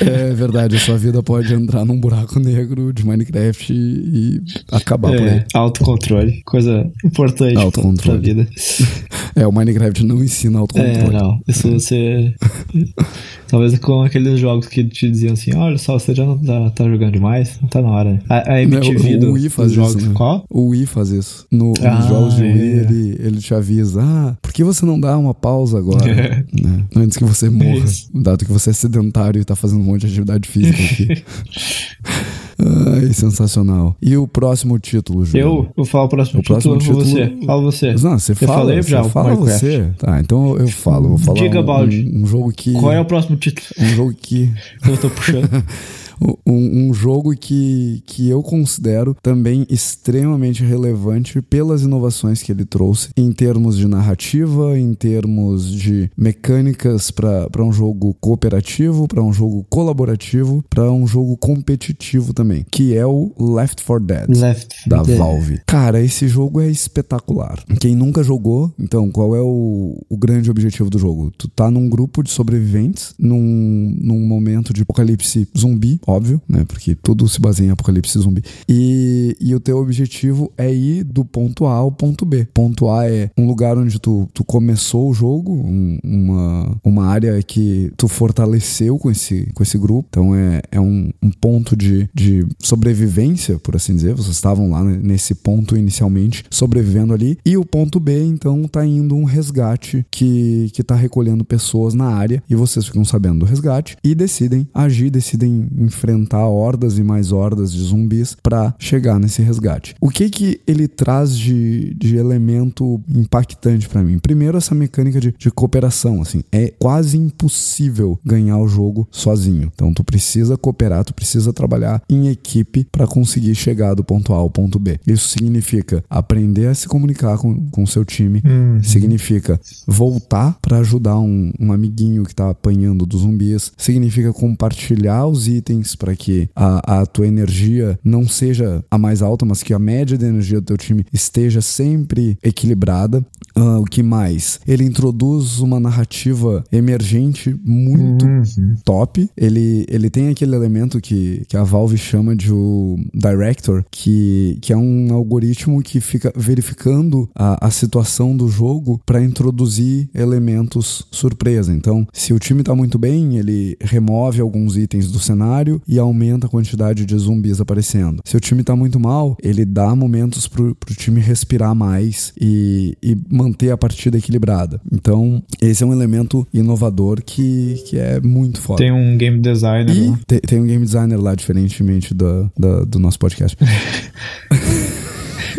[0.00, 4.40] É verdade, a sua vida pode entrar num buraco negro de Minecraft e, e
[4.72, 5.28] acabar por aí.
[5.28, 6.42] É, autocontrole.
[6.44, 8.18] Coisa importante Autocontrole.
[8.20, 8.48] pra vida.
[9.36, 11.12] É, o Minecraft não ensina É, autocontrole.
[11.12, 11.40] não.
[11.46, 12.34] Isso você.
[13.48, 16.84] Talvez com aqueles jogos que te diziam assim: olha só, você já não tá, tá
[16.88, 18.22] jogando demais, não tá na hora.
[18.28, 19.96] A, a MTV Não, do, o Wii faz jogos.
[19.96, 20.14] isso, né?
[20.14, 20.44] Qual?
[20.50, 21.46] O Wii faz isso.
[21.50, 22.52] No, Ah, nos jogos de é.
[22.52, 26.04] Wii, ele, ele te avisa: Ah, por que você não dá uma pausa agora?
[26.52, 26.84] né?
[26.94, 27.84] Antes que você morra.
[28.14, 31.24] Dado que você é sedentário e tá fazendo um monte de atividade física aqui.
[32.60, 33.96] Ai, sensacional.
[34.02, 35.40] E o próximo título, Júlio?
[35.46, 37.46] Eu vou falar o próximo, O próximo título, título- você.
[37.46, 37.92] Fala você.
[37.94, 39.60] Não, você Eu fala, falei você já, o fala Minecraft.
[39.66, 39.90] você.
[39.98, 41.08] Tá, então eu falo.
[41.10, 42.10] Vou falar Diga, um, Baldi.
[42.12, 42.72] um, um jogo que...
[42.72, 44.50] Qual é o próximo título Um jogo que
[44.88, 45.48] eu tô puxando?
[46.46, 53.10] Um, um jogo que, que eu considero também extremamente relevante pelas inovações que ele trouxe
[53.16, 59.64] em termos de narrativa, em termos de mecânicas para um jogo cooperativo, para um jogo
[59.68, 64.88] colaborativo, para um jogo competitivo também, que é o Left 4 Dead Left.
[64.88, 65.18] da Dead.
[65.18, 65.60] Valve.
[65.66, 67.62] Cara, esse jogo é espetacular.
[67.80, 71.32] Quem nunca jogou, então, qual é o, o grande objetivo do jogo?
[71.36, 76.64] Tu tá num grupo de sobreviventes, num, num momento de apocalipse zumbi, óbvio, né?
[76.66, 78.42] Porque tudo se baseia em apocalipse zumbi.
[78.68, 82.46] E, e o teu objetivo é ir do ponto A ao ponto B.
[82.54, 87.40] Ponto A é um lugar onde tu, tu começou o jogo, um- uma, uma área
[87.42, 90.06] que tu fortaleceu com esse, com esse grupo.
[90.10, 94.14] Então é, é um, um ponto de, de sobrevivência, por assim dizer.
[94.14, 97.38] Vocês estavam lá né, nesse ponto inicialmente, sobrevivendo ali.
[97.44, 102.06] E o ponto B, então, tá indo um resgate que, que tá recolhendo pessoas na
[102.06, 102.42] área.
[102.48, 107.72] E vocês ficam sabendo do resgate e decidem agir, decidem enfrentar hordas e mais hordas
[107.72, 109.94] de zumbis para chegar nesse resgate.
[110.00, 114.18] O que que ele traz de, de elemento impactante para mim?
[114.18, 119.70] Primeiro, essa mecânica de, de cooperação, assim, é quase impossível ganhar o jogo sozinho.
[119.74, 124.36] Então, tu precisa cooperar, tu precisa trabalhar em equipe para conseguir chegar do ponto A
[124.36, 125.00] ao ponto B.
[125.06, 128.82] Isso significa aprender a se comunicar com o seu time, Uhum.
[128.82, 135.48] significa voltar para ajudar um, um amiguinho que tá apanhando dos zumbis, significa compartilhar os
[135.48, 139.78] itens para que a, a tua energia não seja a mais alta, mas que a
[139.78, 143.24] média de energia do teu time esteja sempre equilibrada.
[143.58, 144.60] Ah, o que mais?
[144.66, 148.76] Ele introduz uma narrativa emergente muito Uhum.
[148.84, 149.28] top.
[149.36, 154.72] Ele, ele tem aquele elemento que, que a Valve chama de o Director, que, que
[154.72, 161.72] é um algoritmo que fica verificando a, a situação do jogo para introduzir elementos surpresa.
[161.74, 166.46] Então, se o time tá muito bem, ele remove alguns itens do cenário e aumenta
[166.46, 168.22] a quantidade de zumbis aparecendo.
[168.24, 172.96] Se o time tá muito mal, ele dá momentos pro, pro time respirar mais e,
[173.02, 174.80] e manter a partida equilibrada.
[174.92, 178.78] Então, esse é um elemento inovador que, que é muito foda.
[178.78, 180.18] Tem um game designer E lá.
[180.26, 183.56] te- tem um game designer lá, diferentemente da, da- do nosso podcast.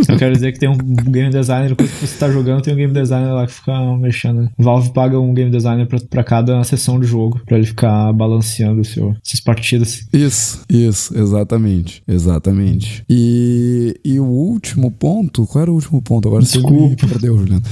[0.08, 2.94] Eu quero dizer que tem um game designer, que você tá jogando, tem um game
[2.94, 4.50] designer lá que fica mexendo.
[4.58, 8.82] Valve paga um game designer pra, pra cada sessão de jogo, pra ele ficar balanceando
[8.82, 10.08] o seu, suas partidas.
[10.14, 12.02] Isso, isso, exatamente.
[12.08, 13.04] Exatamente.
[13.10, 16.28] E, e o último ponto, qual era o último ponto?
[16.28, 17.08] Agora Desculpa.
[17.08, 17.64] perdeu, Juliano.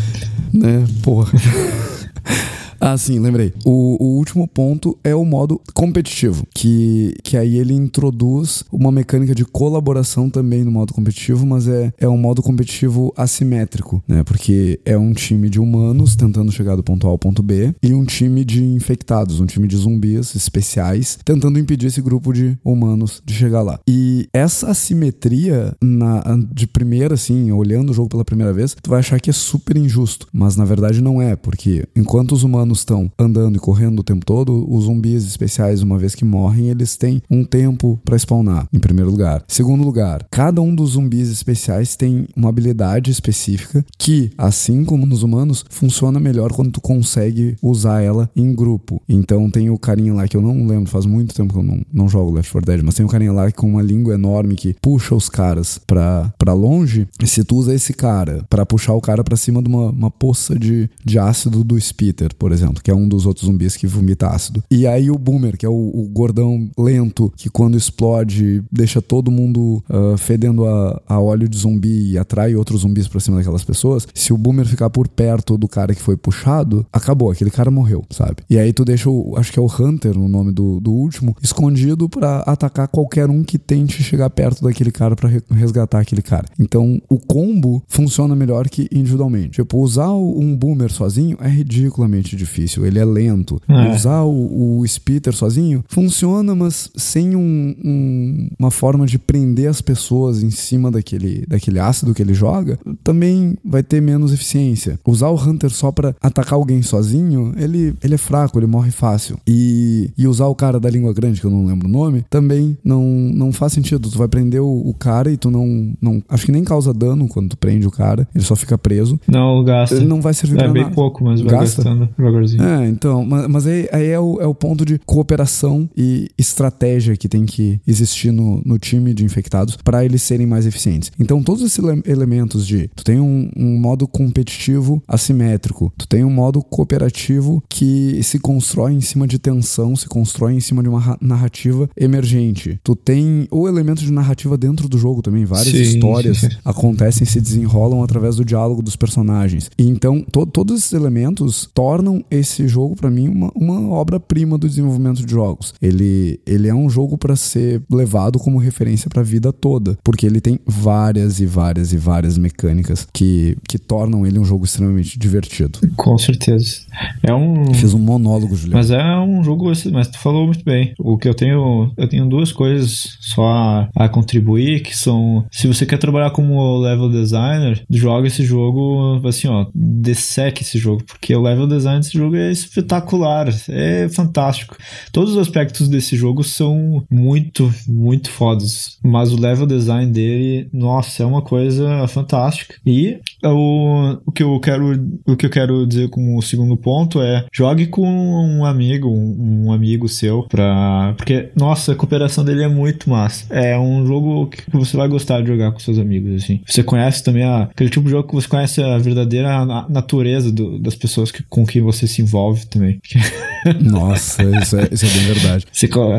[0.54, 1.32] Né, porra.
[2.80, 3.54] Ah, sim, lembrei.
[3.66, 9.34] O, o último ponto é o modo competitivo, que, que aí ele introduz uma mecânica
[9.34, 14.24] de colaboração também no modo competitivo, mas é, é um modo competitivo assimétrico, né?
[14.24, 17.94] Porque é um time de humanos tentando chegar do ponto A ao ponto B e
[17.94, 23.22] um time de infectados, um time de zumbis especiais tentando impedir esse grupo de humanos
[23.26, 23.80] de chegar lá.
[23.88, 29.00] E essa assimetria na, de primeira, assim, olhando o jogo pela primeira vez, tu vai
[29.00, 33.12] achar que é super injusto, mas na verdade não é, porque enquanto os humanos estão
[33.18, 37.22] andando e correndo o tempo todo, os zumbis especiais, uma vez que morrem, eles têm
[37.30, 39.44] um tempo pra spawnar, em primeiro lugar.
[39.48, 45.24] Segundo lugar, cada um dos zumbis especiais tem uma habilidade específica que, assim como nos
[45.24, 49.02] humanos, funciona melhor quando tu consegue usar ela em grupo.
[49.08, 51.82] Então tem o carinha lá que eu não lembro, faz muito tempo que eu não,
[51.92, 54.76] não jogo Left 4 Dead, mas tem o carinha lá com uma língua enorme que
[54.82, 57.08] puxa os caras pra, pra longe.
[57.22, 60.12] E se tu usa esse cara pra puxar o cara pra cima de uma, uma
[60.12, 63.76] poça de, de ácido do Spitter, por exemplo exemplo, que é um dos outros zumbis
[63.76, 64.64] que vomita ácido.
[64.70, 69.32] E aí o Boomer, que é o, o gordão lento, que quando explode deixa todo
[69.32, 73.64] mundo uh, fedendo a, a, óleo de zumbi e atrai outros zumbis pra cima daquelas
[73.64, 77.72] pessoas, se o Boomer ficar por perto do cara que foi puxado, acabou, aquele cara
[77.72, 78.38] morreu, sabe?
[78.50, 81.36] E aí tu deixa o, acho que é o Hunter, o nome do, do último,
[81.42, 86.46] escondido para atacar qualquer um que tente chegar perto daquele cara para resgatar aquele cara.
[86.60, 89.62] Então o combo funciona melhor que individualmente.
[89.62, 92.47] Tipo, usar um Boomer sozinho é ridiculamente difícil,
[92.86, 93.62] ele é lento.
[93.68, 93.96] É.
[93.96, 99.82] Usar o, o Spitter sozinho funciona, mas sem um, um, uma forma de prender as
[99.82, 105.00] pessoas em cima daquele, daquele ácido que ele joga, também vai ter menos eficiência.
[105.06, 109.38] Usar o Hunter só para atacar alguém sozinho, ele, ele é fraco, ele morre fácil.
[109.48, 112.78] E, e usar o cara da língua grande, que eu não lembro o nome, também
[112.84, 114.10] não, não faz sentido.
[114.10, 116.24] Tu vai prender o, o cara e tu não, não.
[116.30, 119.20] Acho que nem causa dano quando tu prende o cara, ele só fica preso.
[119.28, 119.96] Não, gasta.
[119.96, 120.96] Ele não vai servir é, pra bem nada.
[120.96, 121.84] pouco, mas vai Gasta?
[121.84, 122.10] gastando
[122.46, 122.64] devagarzinho.
[122.64, 127.16] É, então, mas, mas aí, aí é, o, é o ponto de cooperação e estratégia
[127.18, 131.12] que tem que existir no, no time de infectados para eles serem mais eficientes.
[131.20, 136.24] Então, todos esses ele- elementos de tu tem um, um modo competitivo assimétrico, tu tem
[136.24, 140.90] um modo cooperativo que se constrói em cima de tensão, se constrói em cima de
[140.90, 142.80] uma ra- narrativa emergente.
[142.84, 147.28] Tu tem o elemento de narrativa dentro do jogo também, várias Sim, histórias acontecem e
[147.28, 149.70] se desenrolam através do diálogo dos personagens.
[149.78, 154.68] E então, to- todos esses elementos tornam esse jogo, pra mim, uma, uma obra-prima do
[154.68, 155.74] desenvolvimento de jogos.
[155.82, 160.42] Ele, ele é um jogo pra ser levado como referência pra vida toda, porque ele
[160.42, 165.80] tem várias e várias e várias mecânicas que, que tornam ele um jogo extremamente divertido.
[165.96, 166.82] Com certeza.
[167.24, 167.74] É um.
[167.74, 168.78] Fiz um monólogo, Juliano.
[168.78, 170.94] Mas é um jogo, esse- mas tu falou muito bem.
[171.00, 175.68] O que eu tenho, eu tenho duas coisas só a, a contribuir, que são, se
[175.68, 181.36] você quer trabalhar como level designer, joga esse jogo, assim, ó, desseque esse jogo, porque
[181.36, 184.78] o level design desse jogo é espetacular, é fantástico.
[185.12, 191.24] Todos os aspectos desse jogo são muito, muito fodas, mas o level design dele, nossa,
[191.24, 192.76] é uma coisa fantástica.
[192.86, 194.94] E o, o que eu quero,
[195.28, 199.66] o que eu quero dizer com o segundo ponto é jogue com um amigo, um,
[199.68, 203.46] um amigo seu, pra, porque nossa, a cooperação dele é muito massa.
[203.50, 206.62] É um jogo que você vai gostar de jogar com seus amigos, assim.
[206.66, 210.52] Você conhece também a, aquele tipo de jogo que você conhece a verdadeira na- natureza
[210.52, 213.00] do- das pessoas que, com quem você se envolve também.
[213.82, 215.66] Nossa, isso é, isso é bem verdade.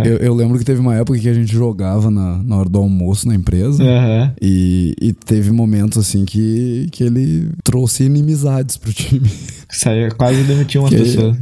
[0.05, 2.79] Eu, eu lembro que teve uma época que a gente jogava na, na hora do
[2.79, 3.83] almoço na empresa.
[3.83, 4.33] Aham.
[4.40, 9.29] E, e teve momentos assim que, que ele trouxe inimizades pro time.
[9.70, 11.37] Saía- quase demitiu uma Que- pessoa.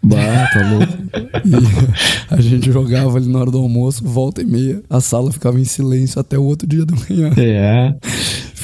[0.00, 0.92] Bah, tá louco.
[1.44, 4.80] E a gente jogava ali na hora do almoço, volta e meia.
[4.88, 7.32] A sala ficava em silêncio até o outro dia da manhã.
[7.36, 7.94] É.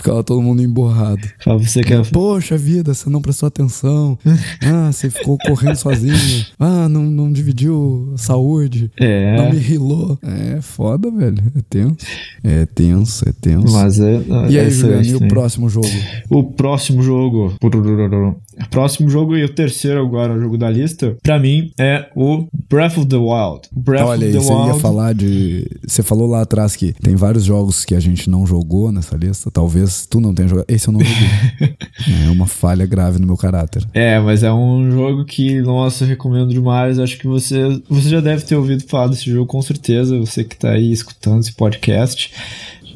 [0.05, 1.27] Ficava todo mundo emborrado.
[1.43, 4.19] Pra você que é Poxa vida, você não prestou atenção.
[4.63, 6.45] Ah, você ficou correndo sozinho.
[6.61, 8.91] Ah, não, não dividiu saúde.
[9.01, 9.35] É.
[9.39, 10.19] Não me rilou.
[10.23, 11.43] É foda, velho.
[11.57, 11.97] É tenso.
[12.43, 13.73] É tenso, é tenso.
[13.73, 14.21] Mas é.
[14.51, 15.89] E é aí, Juliano, e o próximo jogo?
[16.29, 17.55] O próximo jogo.
[17.63, 22.47] O próximo jogo e o terceiro agora, o jogo da lista, pra mim é o
[22.69, 23.69] Breath of the Wild.
[23.73, 24.81] Breath Olha of the você ia Wild.
[24.81, 25.67] falar de.
[25.87, 29.51] Você falou lá atrás que tem vários jogos que a gente não jogou nessa lista.
[29.51, 30.67] Talvez tu não tenha jogado.
[30.69, 31.77] Esse eu não joguei.
[32.27, 33.87] é uma falha grave no meu caráter.
[33.93, 36.99] É, mas é um jogo que, nossa, eu recomendo demais.
[36.99, 40.57] Acho que você, você já deve ter ouvido falar desse jogo, com certeza, você que
[40.57, 42.33] tá aí escutando esse podcast.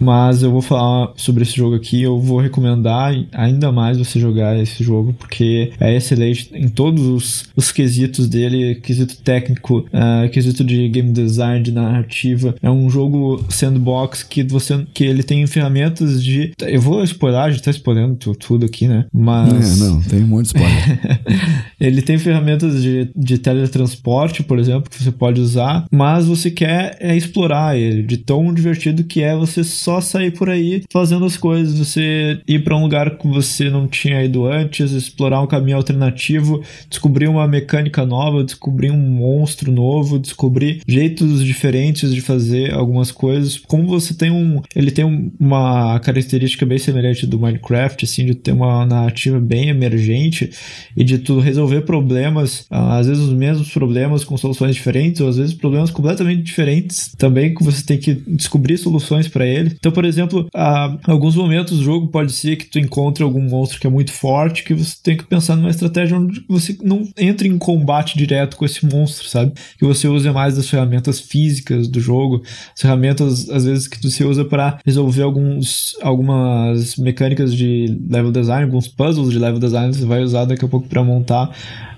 [0.00, 2.02] Mas eu vou falar sobre esse jogo aqui.
[2.02, 7.44] Eu vou recomendar ainda mais você jogar esse jogo, porque é excelente em todos os,
[7.56, 12.54] os quesitos dele: quesito técnico, ah, quesito de game design, de narrativa.
[12.62, 16.52] É um jogo sandbox que você que ele tem ferramentas de.
[16.60, 17.72] Eu vou spoiler, a gente tá
[18.18, 19.06] tu- tudo aqui, né?
[19.12, 19.80] Mas.
[19.80, 21.20] É, não, tem um monte de spoiler.
[21.80, 26.96] Ele tem ferramentas de, de teletransporte, por exemplo, que você pode usar, mas você quer
[27.00, 31.36] é, explorar ele, de tão divertido que é você só sair por aí fazendo as
[31.36, 35.76] coisas, você ir para um lugar que você não tinha ido antes, explorar um caminho
[35.76, 43.10] alternativo, descobrir uma mecânica nova, descobrir um monstro novo, descobrir jeitos diferentes de fazer algumas
[43.10, 43.58] coisas.
[43.58, 48.34] Como você tem um, ele tem um- uma característica bem semelhante do Minecraft, assim, de
[48.34, 50.50] ter uma narrativa bem emergente
[50.96, 55.28] e de tu resolver problemas, ah, às vezes os mesmos problemas com soluções diferentes, ou
[55.28, 59.76] às vezes problemas completamente diferentes também que você tem que descobrir soluções para ele.
[59.78, 63.80] Então, por exemplo, a alguns momentos do jogo pode ser que tu encontre algum monstro
[63.80, 67.48] que é muito forte, que você tem que pensar numa estratégia onde você não entre
[67.48, 69.52] em combate direto com esse monstro, sabe?
[69.78, 72.42] Que você use mais das ferramentas físicas do jogo,
[72.74, 78.64] as ferramentas às vezes que você usa para resolver alguns algumas mecânicas de level design,
[78.64, 81.50] alguns puzzles de level design você vai usar daqui a pouco para montar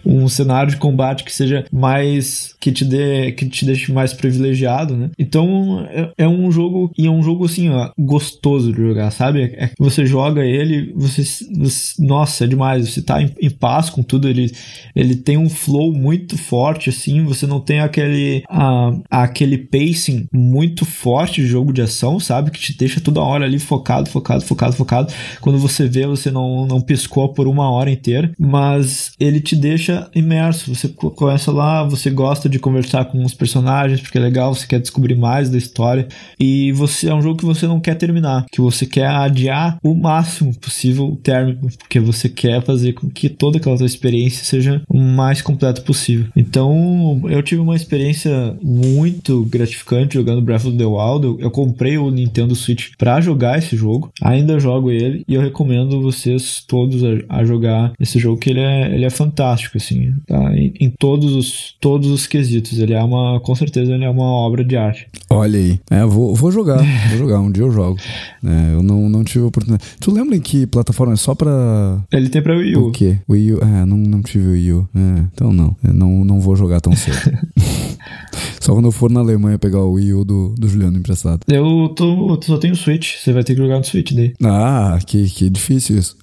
[0.04, 4.96] um cenário de combate que seja mais que te dê que te deixe mais privilegiado,
[4.96, 5.10] né?
[5.18, 9.42] Então é, é um jogo e é um jogo assim, ó, gostoso de jogar, sabe?
[9.56, 11.22] É você joga ele, você,
[11.56, 14.50] você nossa, é demais, você tá em, em, paz com tudo, ele
[14.94, 20.84] ele tem um flow muito forte assim, você não tem aquele uh, aquele pacing muito
[20.84, 22.50] forte de jogo de ação, sabe?
[22.50, 25.12] Que te deixa toda hora ali focado, focado, focado, focado.
[25.40, 29.89] Quando você vê, você não não piscou por uma hora inteira, mas ele te deixa
[30.14, 30.74] imerso.
[30.74, 34.80] Você começa lá, você gosta de conversar com os personagens porque é legal, você quer
[34.80, 38.60] descobrir mais da história e você é um jogo que você não quer terminar, que
[38.60, 43.58] você quer adiar o máximo possível o término, porque você quer fazer com que toda
[43.58, 46.26] aquela tua experiência seja o mais completa possível.
[46.36, 51.42] Então, eu tive uma experiência muito gratificante jogando Breath of the Wild.
[51.42, 56.00] Eu, comprei o Nintendo Switch para jogar esse jogo, ainda jogo ele e eu recomendo
[56.00, 60.56] vocês todos a, a jogar esse jogo que ele é, ele é fantástico assim, tá?
[60.56, 62.78] Em, em, todos os todos os quesitos.
[62.78, 65.08] Ele é uma, com certeza, ele é uma obra de arte.
[65.28, 67.40] Olha aí, é, vou, vou jogar, vou jogar.
[67.40, 67.98] Um dia eu jogo.
[68.44, 69.88] É, eu não, não tive oportunidade.
[70.00, 72.02] Tu lembra em que plataforma é só pra.
[72.12, 72.88] Ele tem pra Wii U.
[72.88, 73.18] O quê?
[73.28, 73.58] Wii U?
[73.58, 74.88] É, não, não tive Wii U.
[74.94, 75.76] É, então não.
[75.82, 77.16] Eu não, não vou jogar tão cedo.
[78.60, 81.40] Só quando eu for na Alemanha pegar o Wii U do, do Juliano emprestado.
[81.48, 83.16] Eu tô, só tenho Switch.
[83.16, 84.34] Você vai ter que jogar no Switch daí.
[84.44, 86.16] Ah, que, que difícil isso.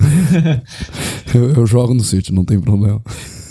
[1.34, 3.02] eu, eu jogo no Switch, não tem problema.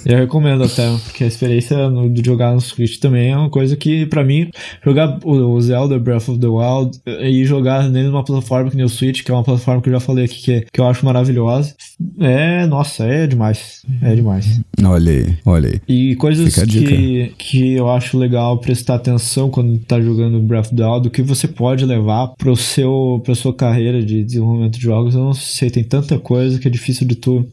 [0.06, 3.76] Eu recomendo até, porque a experiência no, de jogar no Switch também é uma coisa
[3.76, 4.48] que, para mim,
[4.84, 8.88] jogar o Zelda Breath of the Wild e jogar nele numa plataforma que nem o
[8.88, 11.74] Switch, que é uma plataforma que eu já falei aqui que, que eu acho maravilhosa,
[12.20, 13.82] é, nossa, é demais.
[14.00, 14.60] É demais.
[14.84, 15.80] Olha aí, olha aí.
[15.88, 20.86] E coisas que, que eu acho legal prestar atenção quando tá jogando Breath of the
[20.86, 25.14] Wild, o que você pode levar pro seu, pra sua carreira de desenvolvimento de jogos,
[25.14, 27.46] eu não sei, tem tanta coisa que é difícil de tu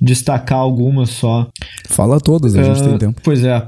[0.00, 1.46] destacar algumas só.
[1.88, 3.20] Fala todas, a gente uh, tem tempo.
[3.22, 3.62] Pois é.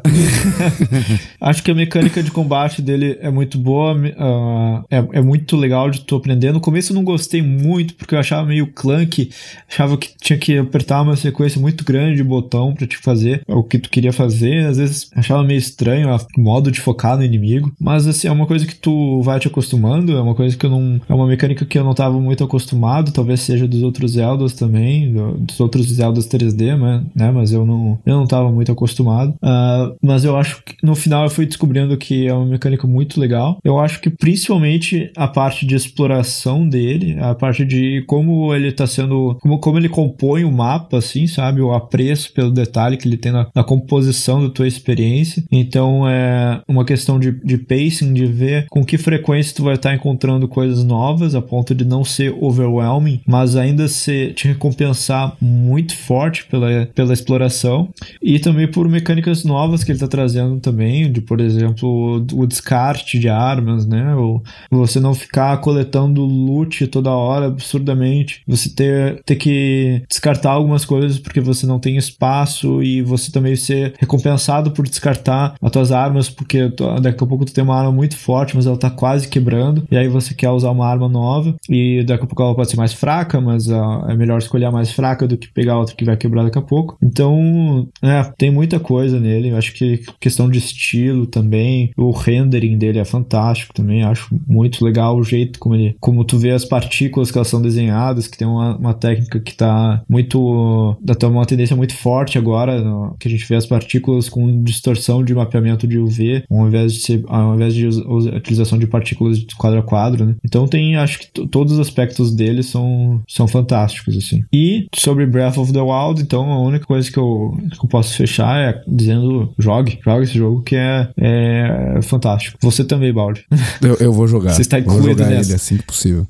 [1.38, 5.90] Acho que a mecânica de combate dele é muito boa, uh, é, é muito legal
[5.90, 6.52] de tu aprender.
[6.52, 9.30] No começo eu não gostei muito, porque eu achava meio clunky,
[9.68, 13.62] achava que tinha que apertar uma sequência muito grande de botão para te fazer o
[13.62, 14.64] que tu queria fazer.
[14.66, 18.46] Às vezes achava meio estranho o modo de focar no inimigo, mas assim, é uma
[18.46, 21.00] coisa que tu vai te acostumando, é uma coisa que eu não.
[21.08, 25.12] É uma mecânica que eu não tava muito acostumado, talvez seja dos outros Zeldas também,
[25.38, 26.78] dos outros Zeldas 3D,
[27.14, 27.32] né?
[27.32, 27.98] Mas eu não.
[28.06, 29.34] Eu não estava muito acostumado.
[29.42, 33.20] Uh, mas eu acho que no final eu fui descobrindo que é uma mecânica muito
[33.20, 33.58] legal.
[33.64, 38.86] Eu acho que principalmente a parte de exploração dele, a parte de como ele está
[38.86, 39.36] sendo.
[39.40, 41.60] Como, como ele compõe o mapa, assim, sabe?
[41.60, 45.42] O apreço pelo detalhe que ele tem na, na composição da tua experiência.
[45.50, 49.94] Então é uma questão de, de pacing, de ver com que frequência tu vai estar
[49.94, 55.94] encontrando coisas novas, a ponto de não ser overwhelming, mas ainda ser, te recompensar muito
[55.96, 57.88] forte pela, pela exploração.
[58.20, 63.18] E também por mecânicas novas que ele está trazendo também, de por exemplo, o descarte
[63.18, 64.14] de armas, né?
[64.14, 70.84] Ou você não ficar coletando loot toda hora absurdamente, você ter, ter que descartar algumas
[70.84, 75.92] coisas porque você não tem espaço e você também ser recompensado por descartar as tuas
[75.92, 76.70] armas porque
[77.00, 79.96] daqui a pouco tu tem uma arma muito forte, mas ela tá quase quebrando e
[79.96, 82.92] aí você quer usar uma arma nova e daqui a pouco ela pode ser mais
[82.92, 86.44] fraca, mas é melhor escolher a mais fraca do que pegar outra que vai quebrar
[86.44, 86.96] daqui a pouco.
[87.02, 89.50] Então, é, tem muita coisa nele.
[89.50, 91.90] Eu acho que questão de estilo também.
[91.96, 94.02] O rendering dele é fantástico também.
[94.02, 95.96] Acho muito legal o jeito como ele.
[96.00, 99.54] Como tu vê as partículas que elas são desenhadas, que tem uma, uma técnica que
[99.54, 100.96] tá muito.
[101.18, 105.24] Tá uma tendência muito forte agora, no, que a gente vê as partículas com distorção
[105.24, 109.54] de mapeamento de UV, ao invés de ser, ao invés de utilização de partículas de
[109.54, 110.34] quadro a quadro, né?
[110.44, 114.44] Então tem, acho que todos os aspectos dele são, são fantásticos, assim.
[114.52, 118.16] E sobre Breath of the Wild, então a única coisa que eu, que eu posso
[118.16, 122.58] fechar é dizendo: jogue, jogue esse jogo que é, é fantástico.
[122.62, 123.44] Você também, Balde.
[123.82, 124.52] Eu, eu vou jogar.
[124.52, 125.50] Você está incluído vou jogar nessa.
[125.50, 126.26] ele assim que possível.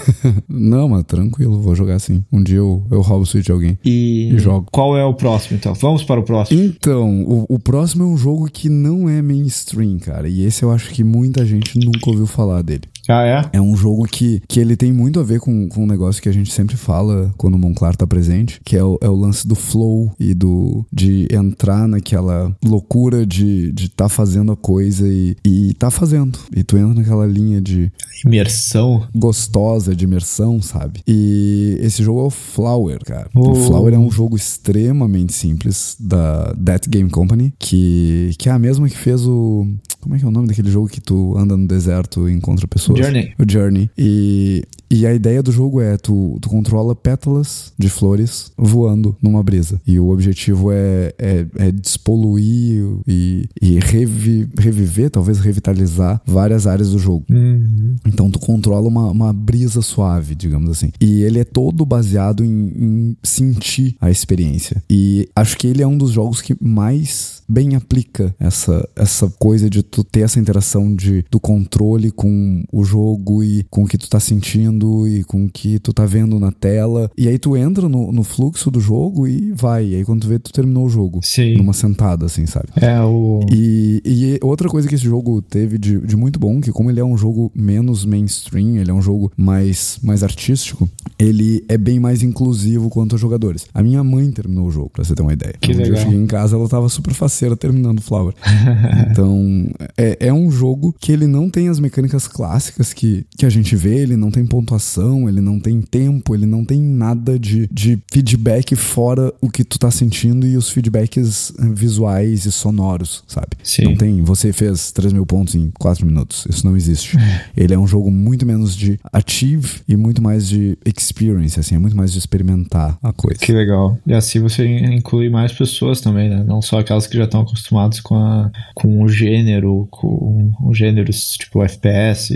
[0.48, 2.24] Não, mas tranquilo, vou jogar assim.
[2.32, 4.32] Um dia eu, eu roubo o Switch de alguém e...
[4.34, 4.66] e jogo.
[4.72, 5.72] Qual é o próximo, então?
[5.74, 6.60] Vamos para o próximo.
[6.60, 10.28] Então, o, o próximo é um jogo que não é mainstream, cara.
[10.28, 12.82] E esse eu acho que muita gente nunca ouviu falar dele.
[13.08, 13.58] Ah, é?
[13.58, 16.28] É um jogo que, que ele tem muito a ver com, com um negócio que
[16.28, 19.46] a gente sempre fala quando o Monclar tá presente, que é o, é o lance
[19.46, 25.36] do flow e do de entrar naquela loucura de de tá fazendo a coisa e,
[25.44, 26.38] e tá fazendo.
[26.54, 27.92] E tu entra naquela linha de
[28.24, 31.00] imersão gostosa de imersão, sabe?
[31.06, 33.28] E esse jogo é o Flower, cara.
[33.34, 33.50] Oh.
[33.50, 38.58] O Flower é um jogo extremamente simples da That Game Company, que, que é a
[38.58, 39.66] mesma que fez o
[40.06, 42.64] como é que é o nome daquele jogo que tu anda no deserto e encontra
[42.68, 43.00] pessoas?
[43.00, 43.34] Journey.
[43.36, 43.90] O Journey.
[43.98, 49.42] E, E a ideia do jogo é: tu, tu controla pétalas de flores voando numa
[49.42, 49.80] brisa.
[49.86, 56.90] E o objetivo é, é, é despoluir e, e revi, reviver, talvez revitalizar várias áreas
[56.90, 57.24] do jogo.
[57.30, 57.96] Uhum.
[58.06, 60.92] Então tu controla uma, uma brisa suave, digamos assim.
[61.00, 64.82] E ele é todo baseado em, em sentir a experiência.
[64.88, 69.68] E acho que ele é um dos jogos que mais bem aplica essa, essa coisa
[69.68, 73.98] de tu ter essa interação de, do controle com o jogo e com o que
[73.98, 77.10] tu tá sentindo e com o que tu tá vendo na tela.
[77.16, 79.86] E aí tu entra no, no fluxo do jogo e vai.
[79.86, 81.20] E aí quando tu vê, tu terminou o jogo.
[81.22, 81.56] Sim.
[81.56, 82.68] Numa sentada, assim, sabe?
[82.76, 83.40] É, o.
[83.52, 87.00] E, e outra coisa que esse jogo teve de, de muito bom, que como ele
[87.00, 90.88] é um jogo menos mainstream, ele é um jogo mais, mais artístico,
[91.18, 93.66] ele é bem mais inclusivo quanto aos jogadores.
[93.72, 95.54] A minha mãe terminou o jogo, pra você ter uma ideia.
[95.60, 96.04] Que um dia eu legal.
[96.04, 97.14] cheguei em casa, ela tava super
[97.56, 98.34] terminando Flower.
[99.10, 103.50] então, é, é um jogo que ele não tem as mecânicas clássicas que, que a
[103.50, 107.68] gente vê, ele não tem pontuação, ele não tem tempo, ele não tem nada de,
[107.72, 113.24] de feedback fora o que tu tá sentindo e os feedbacks eh, visuais e sonoros,
[113.26, 113.50] sabe?
[113.62, 113.84] Sim.
[113.84, 116.46] Não tem, você fez 3 mil pontos em 4 minutos.
[116.48, 117.16] Isso não existe.
[117.56, 121.78] Ele é um jogo muito menos de achieve e muito mais de experience, assim, é
[121.78, 123.38] muito mais de experimentar a coisa.
[123.38, 123.98] Que legal.
[124.06, 126.44] E assim você inclui mais pessoas também, né?
[126.46, 131.32] Não só aquelas que já estão acostumadas com, a, com o gênero, com os gêneros
[131.38, 132.34] tipo FPS,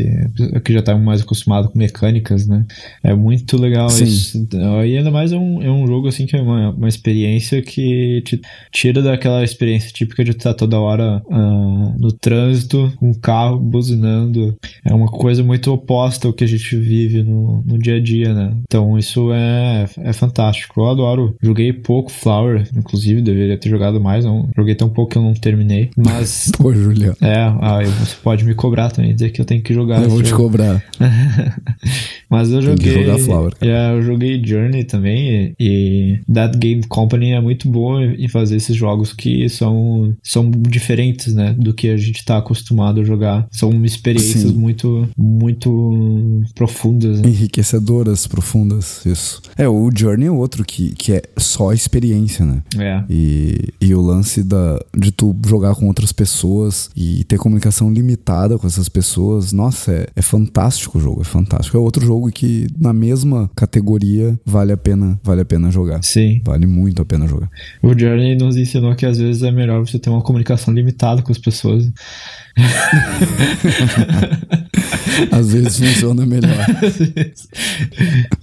[0.64, 2.64] que já estão mais acostumados com mecânicas, né?
[3.02, 4.04] É muito legal Sim.
[4.04, 4.48] isso.
[4.84, 8.22] E ainda mais é um, é um jogo assim que é uma, uma experiência que
[8.22, 8.40] te
[8.72, 14.56] tira daquela experiência típica de estar toda hora ah, no trânsito, com o carro buzinando.
[14.84, 18.34] É uma coisa muito oposta ao que a gente vive no, no dia a dia,
[18.34, 18.54] né?
[18.64, 20.80] Então isso é, é fantástico.
[20.80, 21.36] Eu adoro.
[21.42, 24.24] Joguei pouco Flower, inclusive, deveria ter jogado mais.
[24.24, 25.90] Não, joguei tão pouco que eu não terminei.
[25.94, 26.50] Mas.
[26.56, 30.02] Pô, Juliano, É, ah, você pode me cobrar também, dizer que eu tenho que jogar.
[30.02, 30.44] eu vou te jogo.
[30.44, 30.82] cobrar.
[32.30, 33.04] Mas eu Tem que joguei.
[33.04, 33.52] jogar Flower.
[33.60, 35.54] É, eu joguei Journey também.
[35.58, 40.48] E, e That Game Company é muito boa em fazer esses jogos que são, são
[40.50, 41.54] diferentes, né?
[41.58, 43.46] Do que a gente tá acostumado a jogar.
[43.50, 44.52] São experiências Sim.
[44.56, 47.20] muito, muito profundas.
[47.20, 47.28] Né?
[47.28, 49.42] Enriquecedoras, profundas, isso.
[49.58, 52.62] É, o Journey é outro que, que é só experiência, né?
[52.78, 53.02] É.
[53.10, 58.58] E, e o lance da, de tu jogar com outras pessoas e ter comunicação limitada
[58.58, 61.76] com essas pessoas, nossa, é, é fantástico o jogo, é fantástico.
[61.76, 66.02] É outro jogo que na mesma categoria vale a pena, vale a pena jogar.
[66.02, 66.40] Sim.
[66.44, 67.50] Vale muito a pena jogar.
[67.82, 71.32] O Journey nos ensinou que às vezes é melhor você ter uma comunicação limitada com
[71.32, 71.90] as pessoas.
[75.30, 76.66] Às vezes funciona melhor.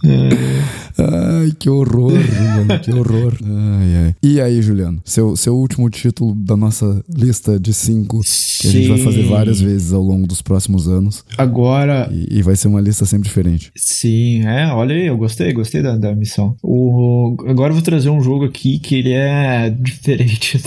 [0.97, 3.33] Ai, que horror, Juliano, que horror.
[3.43, 4.15] Ai, ai.
[4.23, 8.21] E aí, Juliano, seu, seu último título da nossa lista de cinco,
[8.61, 9.29] que a gente vai fazer Sim.
[9.29, 11.23] várias vezes ao longo dos próximos anos.
[11.37, 13.71] Agora, E, e vai ser uma lista sempre diferente.
[13.75, 16.55] Sim, é, olha aí, eu gostei, gostei da, da missão.
[16.63, 20.59] O, agora eu vou trazer um jogo aqui que ele é diferente.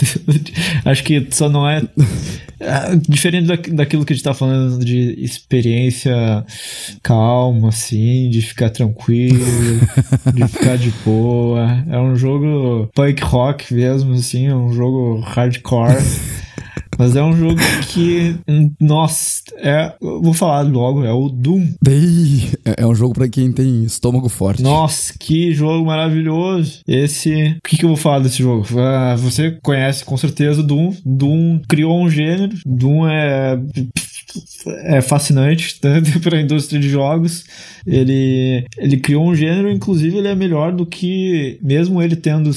[0.85, 1.81] Acho que só não é.
[2.59, 6.45] é diferente da, daquilo que a gente tá falando de experiência
[7.03, 9.39] calma, assim, de ficar tranquilo,
[10.33, 11.83] de ficar de boa.
[11.89, 15.95] É um jogo punk rock mesmo, assim, é um jogo hardcore.
[16.97, 18.35] Mas é um jogo que,
[18.79, 21.73] nossa, é, vou falar logo, é o Doom.
[21.81, 24.61] Daí, é, é um jogo pra quem tem estômago forte.
[24.61, 26.81] Nossa, que jogo maravilhoso.
[26.87, 27.57] Esse.
[27.57, 28.67] O que, que eu vou falar desse jogo?
[28.77, 30.93] Ah, você conhece com certeza Doom.
[31.03, 32.55] Doom criou um gênero.
[32.65, 33.59] Doom é.
[34.83, 37.43] É fascinante né, para a indústria de jogos.
[37.85, 42.51] Ele, ele criou um gênero, inclusive ele é melhor do que, mesmo ele tendo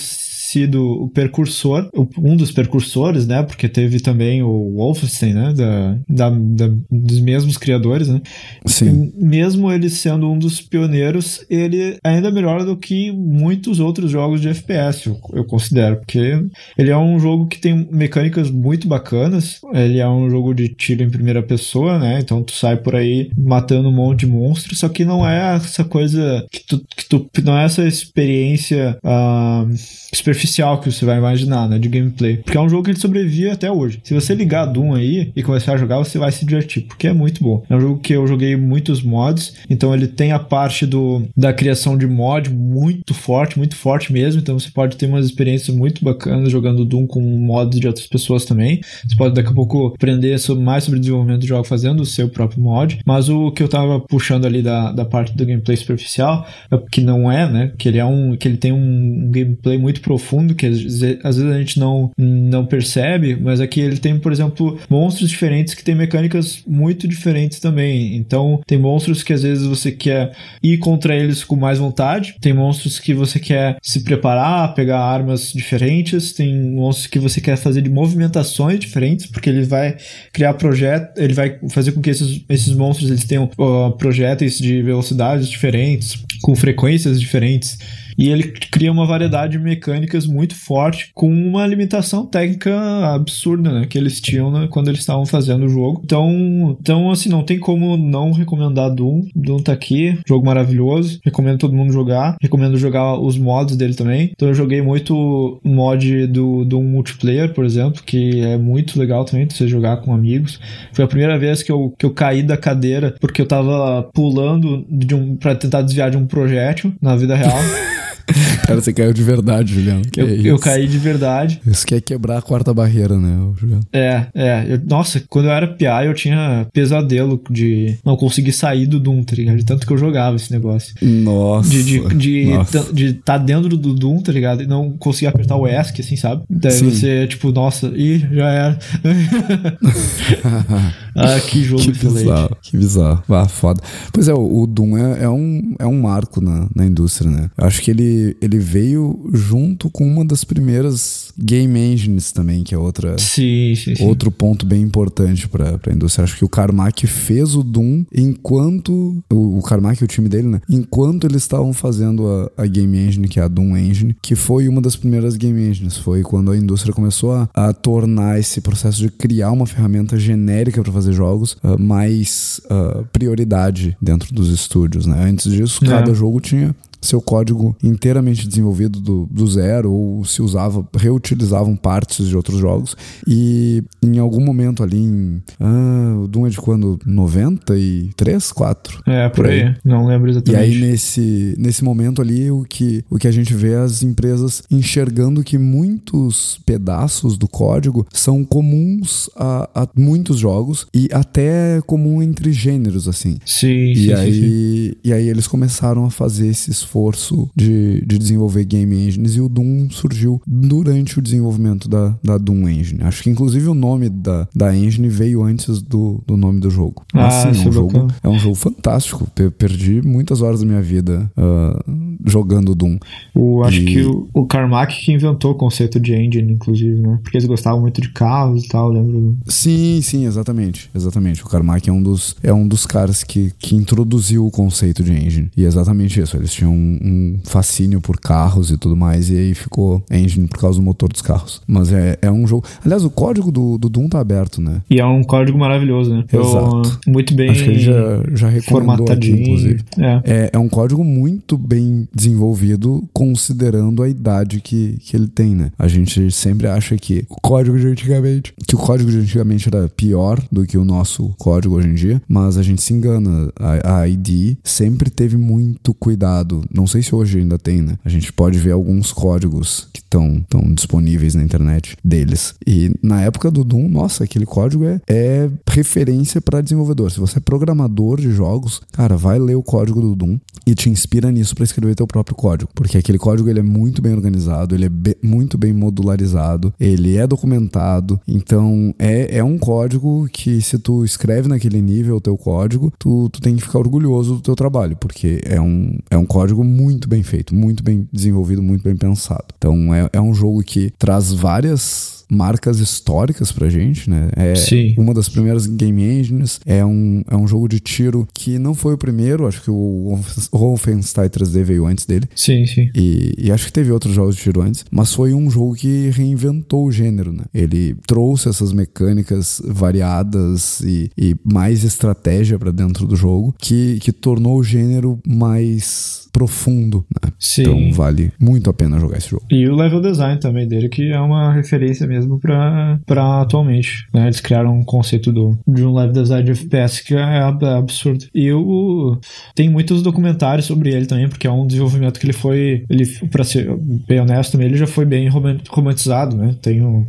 [0.54, 1.88] sido o precursor,
[2.18, 3.42] um dos precursores, né?
[3.42, 5.52] Porque teve também o Wolfenstein, né?
[5.52, 8.20] Da, da, da- dos mesmos criadores, né?
[8.66, 9.12] Sim.
[9.16, 14.40] Mesmo ele sendo um dos pioneiros, ele ainda é melhor do que muitos outros jogos
[14.40, 16.40] de FPS, eu, eu considero, porque
[16.78, 21.02] ele é um jogo que tem mecânicas muito bacanas, ele é um jogo de tiro
[21.02, 22.20] em primeira pessoa, né?
[22.20, 25.82] Então tu sai por aí matando um monte de monstros, só que não é essa
[25.84, 29.64] coisa que tu, que tu não é essa experiência ah,
[30.12, 30.43] superficial
[30.78, 31.78] que você vai imaginar, né?
[31.78, 32.38] De gameplay.
[32.38, 34.00] Porque é um jogo que ele sobrevive até hoje.
[34.04, 37.12] Se você ligar Doom aí e começar a jogar, você vai se divertir, porque é
[37.12, 37.62] muito bom.
[37.68, 41.52] É um jogo que eu joguei muitos mods, então ele tem a parte do, da
[41.52, 44.40] criação de mod muito forte, muito forte mesmo.
[44.40, 48.44] Então você pode ter umas experiências muito bacanas jogando Doom com mods de outras pessoas
[48.44, 48.80] também.
[49.06, 52.60] Você pode daqui a pouco aprender mais sobre desenvolvimento de jogo fazendo o seu próprio
[52.60, 52.98] mod.
[53.04, 57.00] Mas o que eu tava puxando ali da, da parte do gameplay superficial, é que
[57.00, 57.72] não é, né?
[57.78, 58.36] Que ele é um.
[58.36, 62.10] que ele tem um, um gameplay muito profundo profundo que às vezes, a gente não,
[62.16, 67.60] não percebe, mas aqui ele tem, por exemplo, monstros diferentes que têm mecânicas muito diferentes
[67.60, 68.16] também.
[68.16, 72.54] Então, tem monstros que às vezes você quer ir contra eles com mais vontade, tem
[72.54, 77.82] monstros que você quer se preparar, pegar armas diferentes, tem monstros que você quer fazer
[77.82, 79.96] de movimentações diferentes, porque ele vai
[80.32, 84.80] criar projeto, ele vai fazer com que esses, esses monstros eles tenham uh, projéteis de
[84.82, 87.78] velocidades diferentes, com frequências diferentes
[88.18, 92.74] e ele cria uma variedade de mecânicas muito forte com uma limitação técnica
[93.14, 96.00] absurda, né, que eles tinham né, quando eles estavam fazendo o jogo.
[96.04, 99.26] Então, então, assim, não tem como não recomendar Doom.
[99.34, 104.32] Doom tá aqui, jogo maravilhoso, recomendo todo mundo jogar, recomendo jogar os mods dele também.
[104.34, 109.48] Então eu joguei muito mod do Doom Multiplayer, por exemplo, que é muito legal também
[109.48, 110.60] você jogar com amigos.
[110.92, 114.84] Foi a primeira vez que eu, que eu caí da cadeira porque eu tava pulando
[114.90, 117.58] de um, pra tentar desviar de um projétil na vida real.
[118.66, 120.02] Cara, você caiu de verdade, Juliano.
[120.16, 121.60] Eu, é eu caí de verdade.
[121.66, 123.82] Isso quer quebrar a quarta barreira, né, Juliano?
[123.92, 124.66] É, é.
[124.68, 129.22] Eu, nossa, quando eu era PA, eu tinha pesadelo de não conseguir sair do Doom,
[129.22, 129.56] tá ligado?
[129.56, 130.94] De tanto que eu jogava esse negócio.
[131.02, 131.68] Nossa.
[131.68, 134.62] De estar de, de, de tá dentro do Doom, tá ligado?
[134.62, 136.42] E não conseguir apertar o ESC, assim, sabe?
[136.48, 136.90] Daí Sim.
[136.90, 138.78] você, tipo, nossa, ih, já era.
[141.14, 143.22] ah, que jogo que bizarro, que bizarro.
[143.28, 143.80] Ah, foda.
[144.12, 147.50] Pois é, o, o Doom é, é, um, é um marco na, na indústria, né?
[147.56, 152.74] Eu acho que ele ele, veio junto com uma das primeiras game engines também, que
[152.74, 154.04] é outra, sim, sim, sim.
[154.06, 156.24] outro ponto bem importante para a indústria.
[156.24, 160.48] Acho que o Carmack fez o Doom enquanto o, o Carmack e o time dele,
[160.48, 160.60] né?
[160.68, 164.68] Enquanto eles estavam fazendo a, a, game engine, que é a Doom Engine, que foi
[164.68, 165.96] uma das primeiras game engines.
[165.96, 170.82] Foi quando a indústria começou a, a tornar esse processo de criar uma ferramenta genérica
[170.82, 175.24] para fazer jogos uh, mais uh, prioridade dentro dos estúdios, né?
[175.24, 175.88] Antes disso, é.
[175.88, 176.74] cada jogo tinha
[177.04, 182.96] seu código inteiramente desenvolvido do, do zero ou se usava, reutilizavam partes de outros jogos.
[183.26, 185.42] E em algum momento ali em.
[185.60, 186.98] Ah, o Doom é de quando?
[187.04, 189.02] 93, 4?
[189.06, 189.62] É, por, por aí.
[189.62, 189.74] aí.
[189.84, 190.60] Não lembro exatamente.
[190.60, 194.02] E aí nesse, nesse momento ali o que, o que a gente vê é as
[194.02, 201.80] empresas enxergando que muitos pedaços do código são comuns a, a muitos jogos e até
[201.86, 203.38] comum entre gêneros, assim.
[203.44, 204.92] Sim, e sim, aí, sim, sim.
[205.04, 209.48] E aí eles começaram a fazer esses esforço de, de desenvolver game engines e o
[209.48, 213.02] Doom surgiu durante o desenvolvimento da, da Doom Engine.
[213.02, 217.04] Acho que inclusive o nome da, da engine veio antes do, do nome do jogo.
[217.12, 219.28] Mas ah, sim, é um, jogo, é um jogo fantástico.
[219.58, 221.92] Perdi muitas horas da minha vida uh,
[222.24, 222.98] jogando Doom.
[223.34, 223.84] O, acho e...
[223.84, 227.18] que o, o Carmack que inventou o conceito de engine, inclusive, né?
[227.22, 229.36] Porque eles gostavam muito de carros e tal, lembro.
[229.46, 230.90] Sim, sim, exatamente.
[230.94, 231.42] Exatamente.
[231.42, 235.12] O Carmack é um dos, é um dos caras que, que introduziu o conceito de
[235.12, 235.50] engine.
[235.56, 236.36] E é exatamente isso.
[236.36, 240.78] Eles tinham um, fascínio por carros e tudo mais, e aí ficou engine por causa
[240.78, 241.62] do motor dos carros.
[241.66, 242.64] Mas é, é um jogo.
[242.84, 244.82] Aliás, o código do, do Doom tá aberto, né?
[244.88, 246.24] E é um código maravilhoso, né?
[246.32, 247.00] Exato.
[247.06, 247.50] Eu, muito bem.
[247.50, 249.82] Acho que ele já, já recomendou aqui, inclusive.
[249.98, 250.22] É.
[250.24, 250.50] é.
[250.52, 255.70] É, um código muito bem desenvolvido, considerando a idade que, que ele tem, né?
[255.78, 258.52] A gente sempre acha que o código de antigamente.
[258.66, 262.22] Que o código de antigamente era pior do que o nosso código hoje em dia,
[262.28, 263.52] mas a gente se engana.
[263.58, 267.98] A, a ID sempre teve muito cuidado não sei se hoje ainda tem, né?
[268.04, 270.44] A gente pode ver alguns códigos que estão
[270.74, 272.54] disponíveis na internet deles.
[272.66, 277.10] E na época do Doom, nossa, aquele código é, é referência para desenvolvedor.
[277.10, 280.88] Se você é programador de jogos, cara, vai ler o código do Doom e te
[280.88, 284.74] inspira nisso para escrever teu próprio código, porque aquele código ele é muito bem organizado,
[284.74, 288.20] ele é be muito bem modularizado, ele é documentado.
[288.26, 293.28] Então é, é um código que se tu escreve naquele nível o teu código, tu,
[293.30, 297.08] tu tem que ficar orgulhoso do teu trabalho, porque é um, é um código muito
[297.08, 299.46] bem feito, muito bem desenvolvido, muito bem pensado.
[299.56, 304.28] Então é, é um jogo que traz várias marcas históricas pra gente, né?
[304.36, 304.94] É Sim.
[304.96, 308.94] uma das primeiras game engines, é um, é um jogo de tiro que não foi
[308.94, 310.18] o primeiro, acho que o
[310.52, 312.28] Wolfenstein 3D veio antes dele.
[312.34, 312.90] Sim, sim.
[312.94, 316.10] E, e acho que teve outros jogos de tiro antes, mas foi um jogo que
[316.10, 317.44] reinventou o gênero, né?
[317.52, 324.12] Ele trouxe essas mecânicas variadas e, e mais estratégia para dentro do jogo, que, que
[324.12, 327.32] tornou o gênero mais profundo, né?
[327.38, 327.62] Sim.
[327.62, 329.44] Então vale muito a pena jogar esse jogo.
[329.50, 334.06] E o level design também dele, que é uma referência mesmo pra, pra atualmente.
[334.12, 334.24] Né?
[334.24, 337.40] Eles criaram um conceito do, de um live design de FPS que é
[337.76, 338.26] absurdo.
[338.34, 339.18] E eu
[339.54, 343.44] tem muitos documentários sobre ele também, porque é um desenvolvimento que ele foi, ele para
[343.44, 343.74] ser
[344.08, 345.28] bem honesto também, ele já foi bem
[345.68, 346.54] romantizado, né?
[346.62, 347.06] Tem um,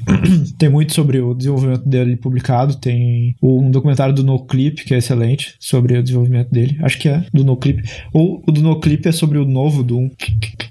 [0.58, 5.54] tem muito sobre o desenvolvimento dele publicado, tem um documentário do NoClip que é excelente
[5.58, 6.78] sobre o desenvolvimento dele.
[6.82, 7.82] Acho que é do NoClip.
[8.12, 10.10] Ou o do NoClip é sobre o novo Doom.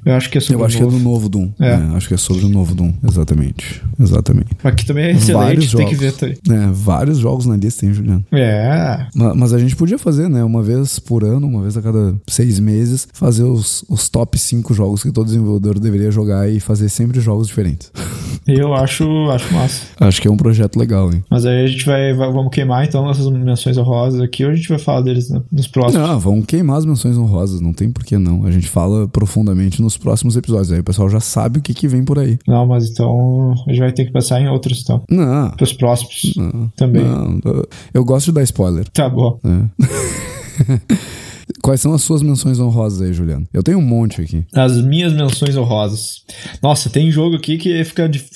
[0.05, 0.91] Eu acho que é sobre Eu acho o novo.
[0.91, 1.51] que é do novo Doom.
[1.59, 1.71] É.
[1.71, 2.93] É, acho que é sobre o novo Doom.
[3.07, 3.70] Exatamente.
[3.99, 4.49] Exatamente.
[4.63, 6.39] Aqui também é excelente, Vários tem que ver jogos.
[6.43, 6.63] também.
[6.63, 8.25] É, vários jogos na lista, hein, Juliano?
[8.31, 10.43] É, Ma- Mas a gente podia fazer, né?
[10.43, 14.73] Uma vez por ano, uma vez a cada seis meses, fazer os, os top 5
[14.73, 17.91] jogos que todo desenvolvedor deveria jogar e fazer sempre jogos diferentes.
[18.47, 19.85] eu acho, acho massa.
[19.99, 21.23] Acho que é um projeto legal, hein?
[21.29, 24.55] Mas aí a gente vai, vai- vamos queimar então nossas menções honrosas aqui, ou a
[24.55, 26.07] gente vai falar deles né, nos próximos.
[26.07, 28.45] Não, vamos queimar as menções honrosas, não tem por que não.
[28.45, 30.71] A gente fala profundamente nos próximos episódios.
[30.71, 32.39] Aí o pessoal já sabe o que, que vem por aí.
[32.47, 35.03] Não, mas então a gente vai ter que pensar em outros então.
[35.09, 36.67] Não, Pros próximos não.
[36.75, 37.03] também.
[37.03, 37.39] não.
[37.93, 38.87] Eu- gosto de dar spoiler.
[38.89, 39.39] Tá bom.
[39.43, 39.69] né?
[41.61, 43.45] Quais são as suas menções honrosas aí, Juliano?
[43.53, 44.45] Eu tenho um monte aqui.
[44.53, 46.23] As minhas menções honrosas.
[46.61, 48.29] Nossa, tem jogo aqui que fica, dif-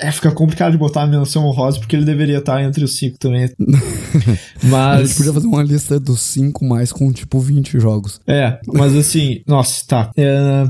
[0.00, 3.18] é, fica complicado de botar a menção honrosa porque ele deveria estar entre os cinco
[3.18, 3.44] também.
[3.58, 5.14] A gente Mas.
[5.16, 8.20] podia fazer uma lista dos 5 mais com tipo 20 jogos.
[8.26, 10.10] É, mas assim, nossa, tá.
[10.16, 10.66] É,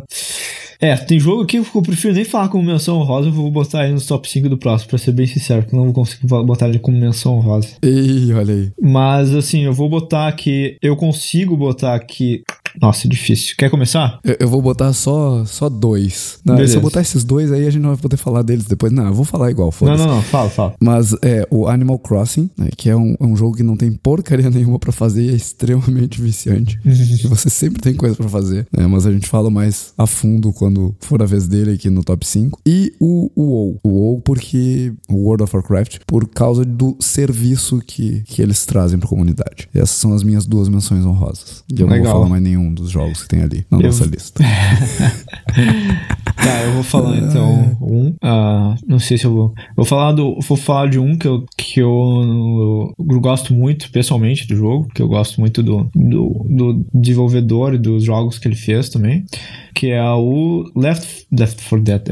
[0.80, 3.84] é, tem jogo aqui que eu prefiro nem falar como menção honrosa, eu vou botar
[3.84, 6.26] ele nos top 5 do próximo, pra ser bem sincero, porque eu não vou conseguir
[6.26, 7.76] botar ele como menção honrosa.
[7.82, 8.72] Ei, olha aí.
[8.80, 10.76] Mas assim, eu vou botar aqui.
[10.80, 12.42] Eu consigo botar aqui.
[12.80, 13.54] Nossa, é difícil.
[13.56, 14.18] Quer começar?
[14.24, 16.38] Eu, eu vou botar só, só dois.
[16.44, 18.92] Não, se eu botar esses dois aí, a gente não vai poder falar deles depois.
[18.92, 20.74] Não, eu vou falar igual, Não, não, não, fala, fala.
[20.80, 23.92] Mas é o Animal Crossing, né, que é um, é um jogo que não tem
[23.92, 26.78] porcaria nenhuma pra fazer e é extremamente viciante.
[26.84, 30.52] e você sempre tem coisa pra fazer, né, mas a gente fala mais a fundo
[30.52, 32.60] quando for a vez dele aqui no top 5.
[32.66, 33.80] E o o WoW.
[33.82, 38.98] O WoW porque o World of Warcraft por causa do serviço que, que eles trazem
[38.98, 39.68] pra comunidade.
[39.74, 41.64] E essas são as minhas duas menções honrosas.
[41.68, 42.12] E eu não Legal.
[42.12, 44.42] vou falar mais nenhum dos jogos que tem ali na Eu- nossa lista.
[46.36, 48.14] Tá, eu vou falar então um.
[48.22, 49.54] ah, não sei se eu vou.
[49.76, 50.38] Vou falar do.
[50.40, 55.02] Vou falar de um que eu, que eu, eu gosto muito, pessoalmente, do jogo, que
[55.02, 59.24] eu gosto muito do, do, do desenvolvedor e dos jogos que ele fez também.
[59.74, 62.02] Que é o Left, Left 4 Dead.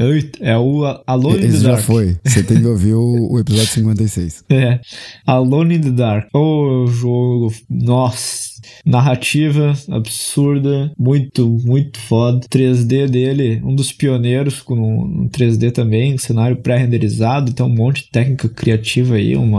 [0.41, 1.83] É o Alone in Esse the já Dark.
[1.85, 2.17] foi.
[2.25, 4.43] Você tem que ouvir o, o episódio 56.
[4.49, 4.79] É.
[5.25, 6.27] Alone in the Dark.
[6.35, 7.53] O jogo.
[7.69, 8.56] Nossa.
[8.85, 10.91] Narrativa absurda.
[10.97, 12.45] Muito, muito foda.
[12.49, 16.17] 3D dele, um dos pioneiros com um 3D também.
[16.17, 17.51] Cenário pré-renderizado.
[17.51, 19.35] Então, um monte de técnica criativa aí.
[19.35, 19.51] Um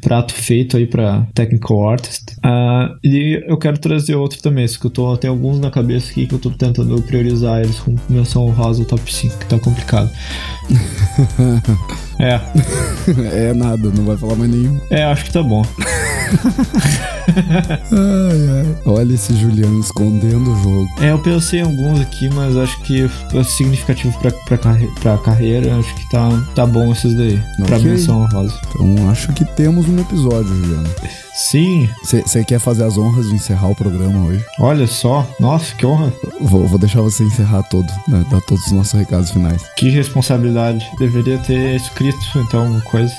[0.00, 2.36] prato feito aí pra Technical Artist.
[2.42, 4.66] Ah, e eu quero trazer outro também.
[4.66, 5.16] Que eu tô.
[5.16, 8.84] Tem alguns na cabeça aqui que eu tô tentando priorizar eles com menção honrosa o
[8.84, 10.10] top 5, que tá complicado.
[12.18, 12.40] é.
[13.50, 14.80] é nada, não vai falar mais nenhum.
[14.90, 15.62] É, acho que tá bom.
[17.92, 18.55] Ai, ai.
[18.84, 20.88] Olha esse Juliano escondendo o jogo.
[21.00, 25.18] É, eu pensei em alguns aqui, mas acho que é significativo pra, pra, carre pra
[25.18, 25.76] carreira.
[25.78, 27.40] Acho que tá, tá bom esses daí.
[27.66, 27.90] Pra Ok.
[27.90, 28.54] menção honrosa.
[28.70, 30.88] Então acho que temos um episódio, Juliano.
[31.34, 34.42] Sim, Você quer fazer as honras de encerrar o programa hoje?
[34.58, 35.28] olha só.
[35.38, 36.10] Nossa, que honra.
[36.40, 38.24] Vou, vou deixar você encerrar todo, né?
[38.30, 39.62] Dar todos os nossos recados finais.
[39.76, 40.82] Que responsabilidade.
[40.98, 43.12] Deveria ter escrito, então, coisa.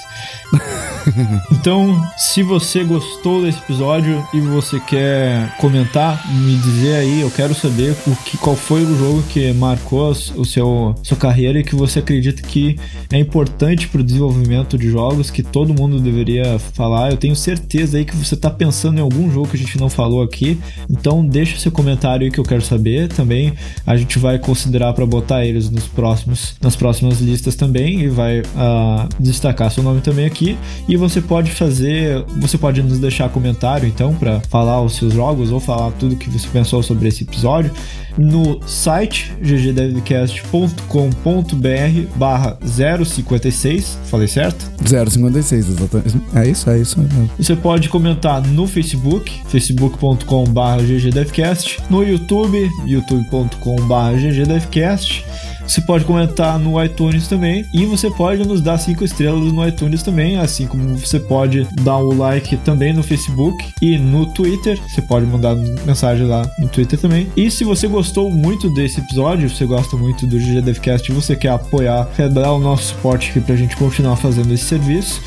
[1.52, 7.54] então, se você gostou desse episódio e você quer comentar, me dizer aí, eu quero
[7.54, 11.76] saber o que, qual foi o jogo que marcou o seu sua carreira e que
[11.76, 12.78] você acredita que
[13.12, 17.12] é importante para o desenvolvimento de jogos, que todo mundo deveria falar.
[17.12, 19.90] Eu tenho certeza aí que você está pensando em algum jogo que a gente não
[19.90, 20.60] falou aqui.
[20.90, 23.08] Então, deixa seu comentário aí que eu quero saber.
[23.10, 23.54] Também
[23.86, 28.44] a gente vai considerar para botar eles nos próximos nas próximas listas também e vai
[28.56, 30.58] ah, destacar seu nome também aqui.
[30.88, 35.52] E você pode fazer, você pode nos deixar comentário então para falar os seus jogos
[35.52, 37.72] ou falar tudo que você pensou sobre esse episódio
[38.18, 44.72] no site ggdevcast.com.br barra 056, falei certo?
[44.84, 46.22] 056, exatamente.
[46.34, 46.98] É isso, é isso.
[47.38, 55.26] Você pode comentar no Facebook, facebook.com.br ggdevcast, no YouTube, youtube.com.br ggdevcast.
[55.68, 60.02] Você pode comentar no iTunes também e você pode nos dar cinco estrelas no iTunes
[60.02, 64.80] também, assim como você pode dar o like também no Facebook e no Twitter.
[64.88, 65.56] Você pode mandar
[65.86, 67.28] mensagem lá no Twitter também.
[67.36, 71.36] E se você gostou muito desse episódio, você gosta muito do GG Devcast e você
[71.36, 75.22] quer apoiar, quer dar o nosso suporte aqui pra gente continuar fazendo esse serviço,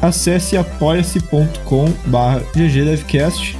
[0.00, 3.56] acesse apoia-se.com barra ggdevcast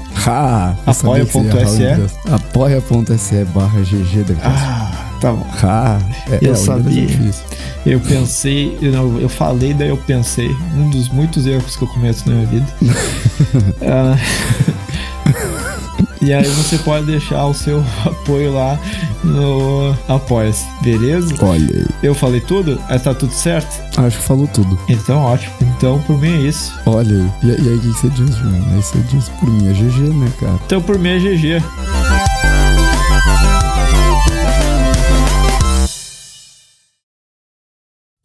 [0.87, 1.85] Apoia.se.
[2.33, 4.37] Apoia.se barra GG.
[4.43, 5.47] Ah, Tá bom.
[5.63, 5.99] Ah,
[6.31, 7.05] é, Eu é, sabia.
[7.05, 7.57] é.
[7.95, 10.51] Eu pensei, eu, não, eu falei, daí eu pensei.
[10.75, 12.67] Um dos muitos erros que eu cometo na minha vida.
[13.83, 14.17] Ah,
[16.21, 18.79] e aí você pode deixar o seu apoio lá
[19.25, 21.35] no Apoia-se, beleza?
[21.41, 21.87] Olha aí.
[22.03, 22.79] Eu falei tudo?
[22.89, 23.81] Aí tá tudo certo?
[23.99, 24.79] Acho que falou tudo.
[24.89, 25.55] Então ótimo.
[25.63, 26.73] Então por mim é isso.
[26.87, 27.31] Olha aí.
[27.43, 28.67] E, e aí, o que você diz, Juliano?
[28.75, 30.59] Aí você diz por mim, é GG, né, cara?
[30.67, 31.63] Então por mim é GG.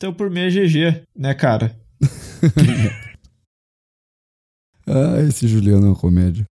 [0.02, 1.80] Então por mim é GG, né, cara?
[4.88, 6.44] Ah, esse Juliano é uma comédia.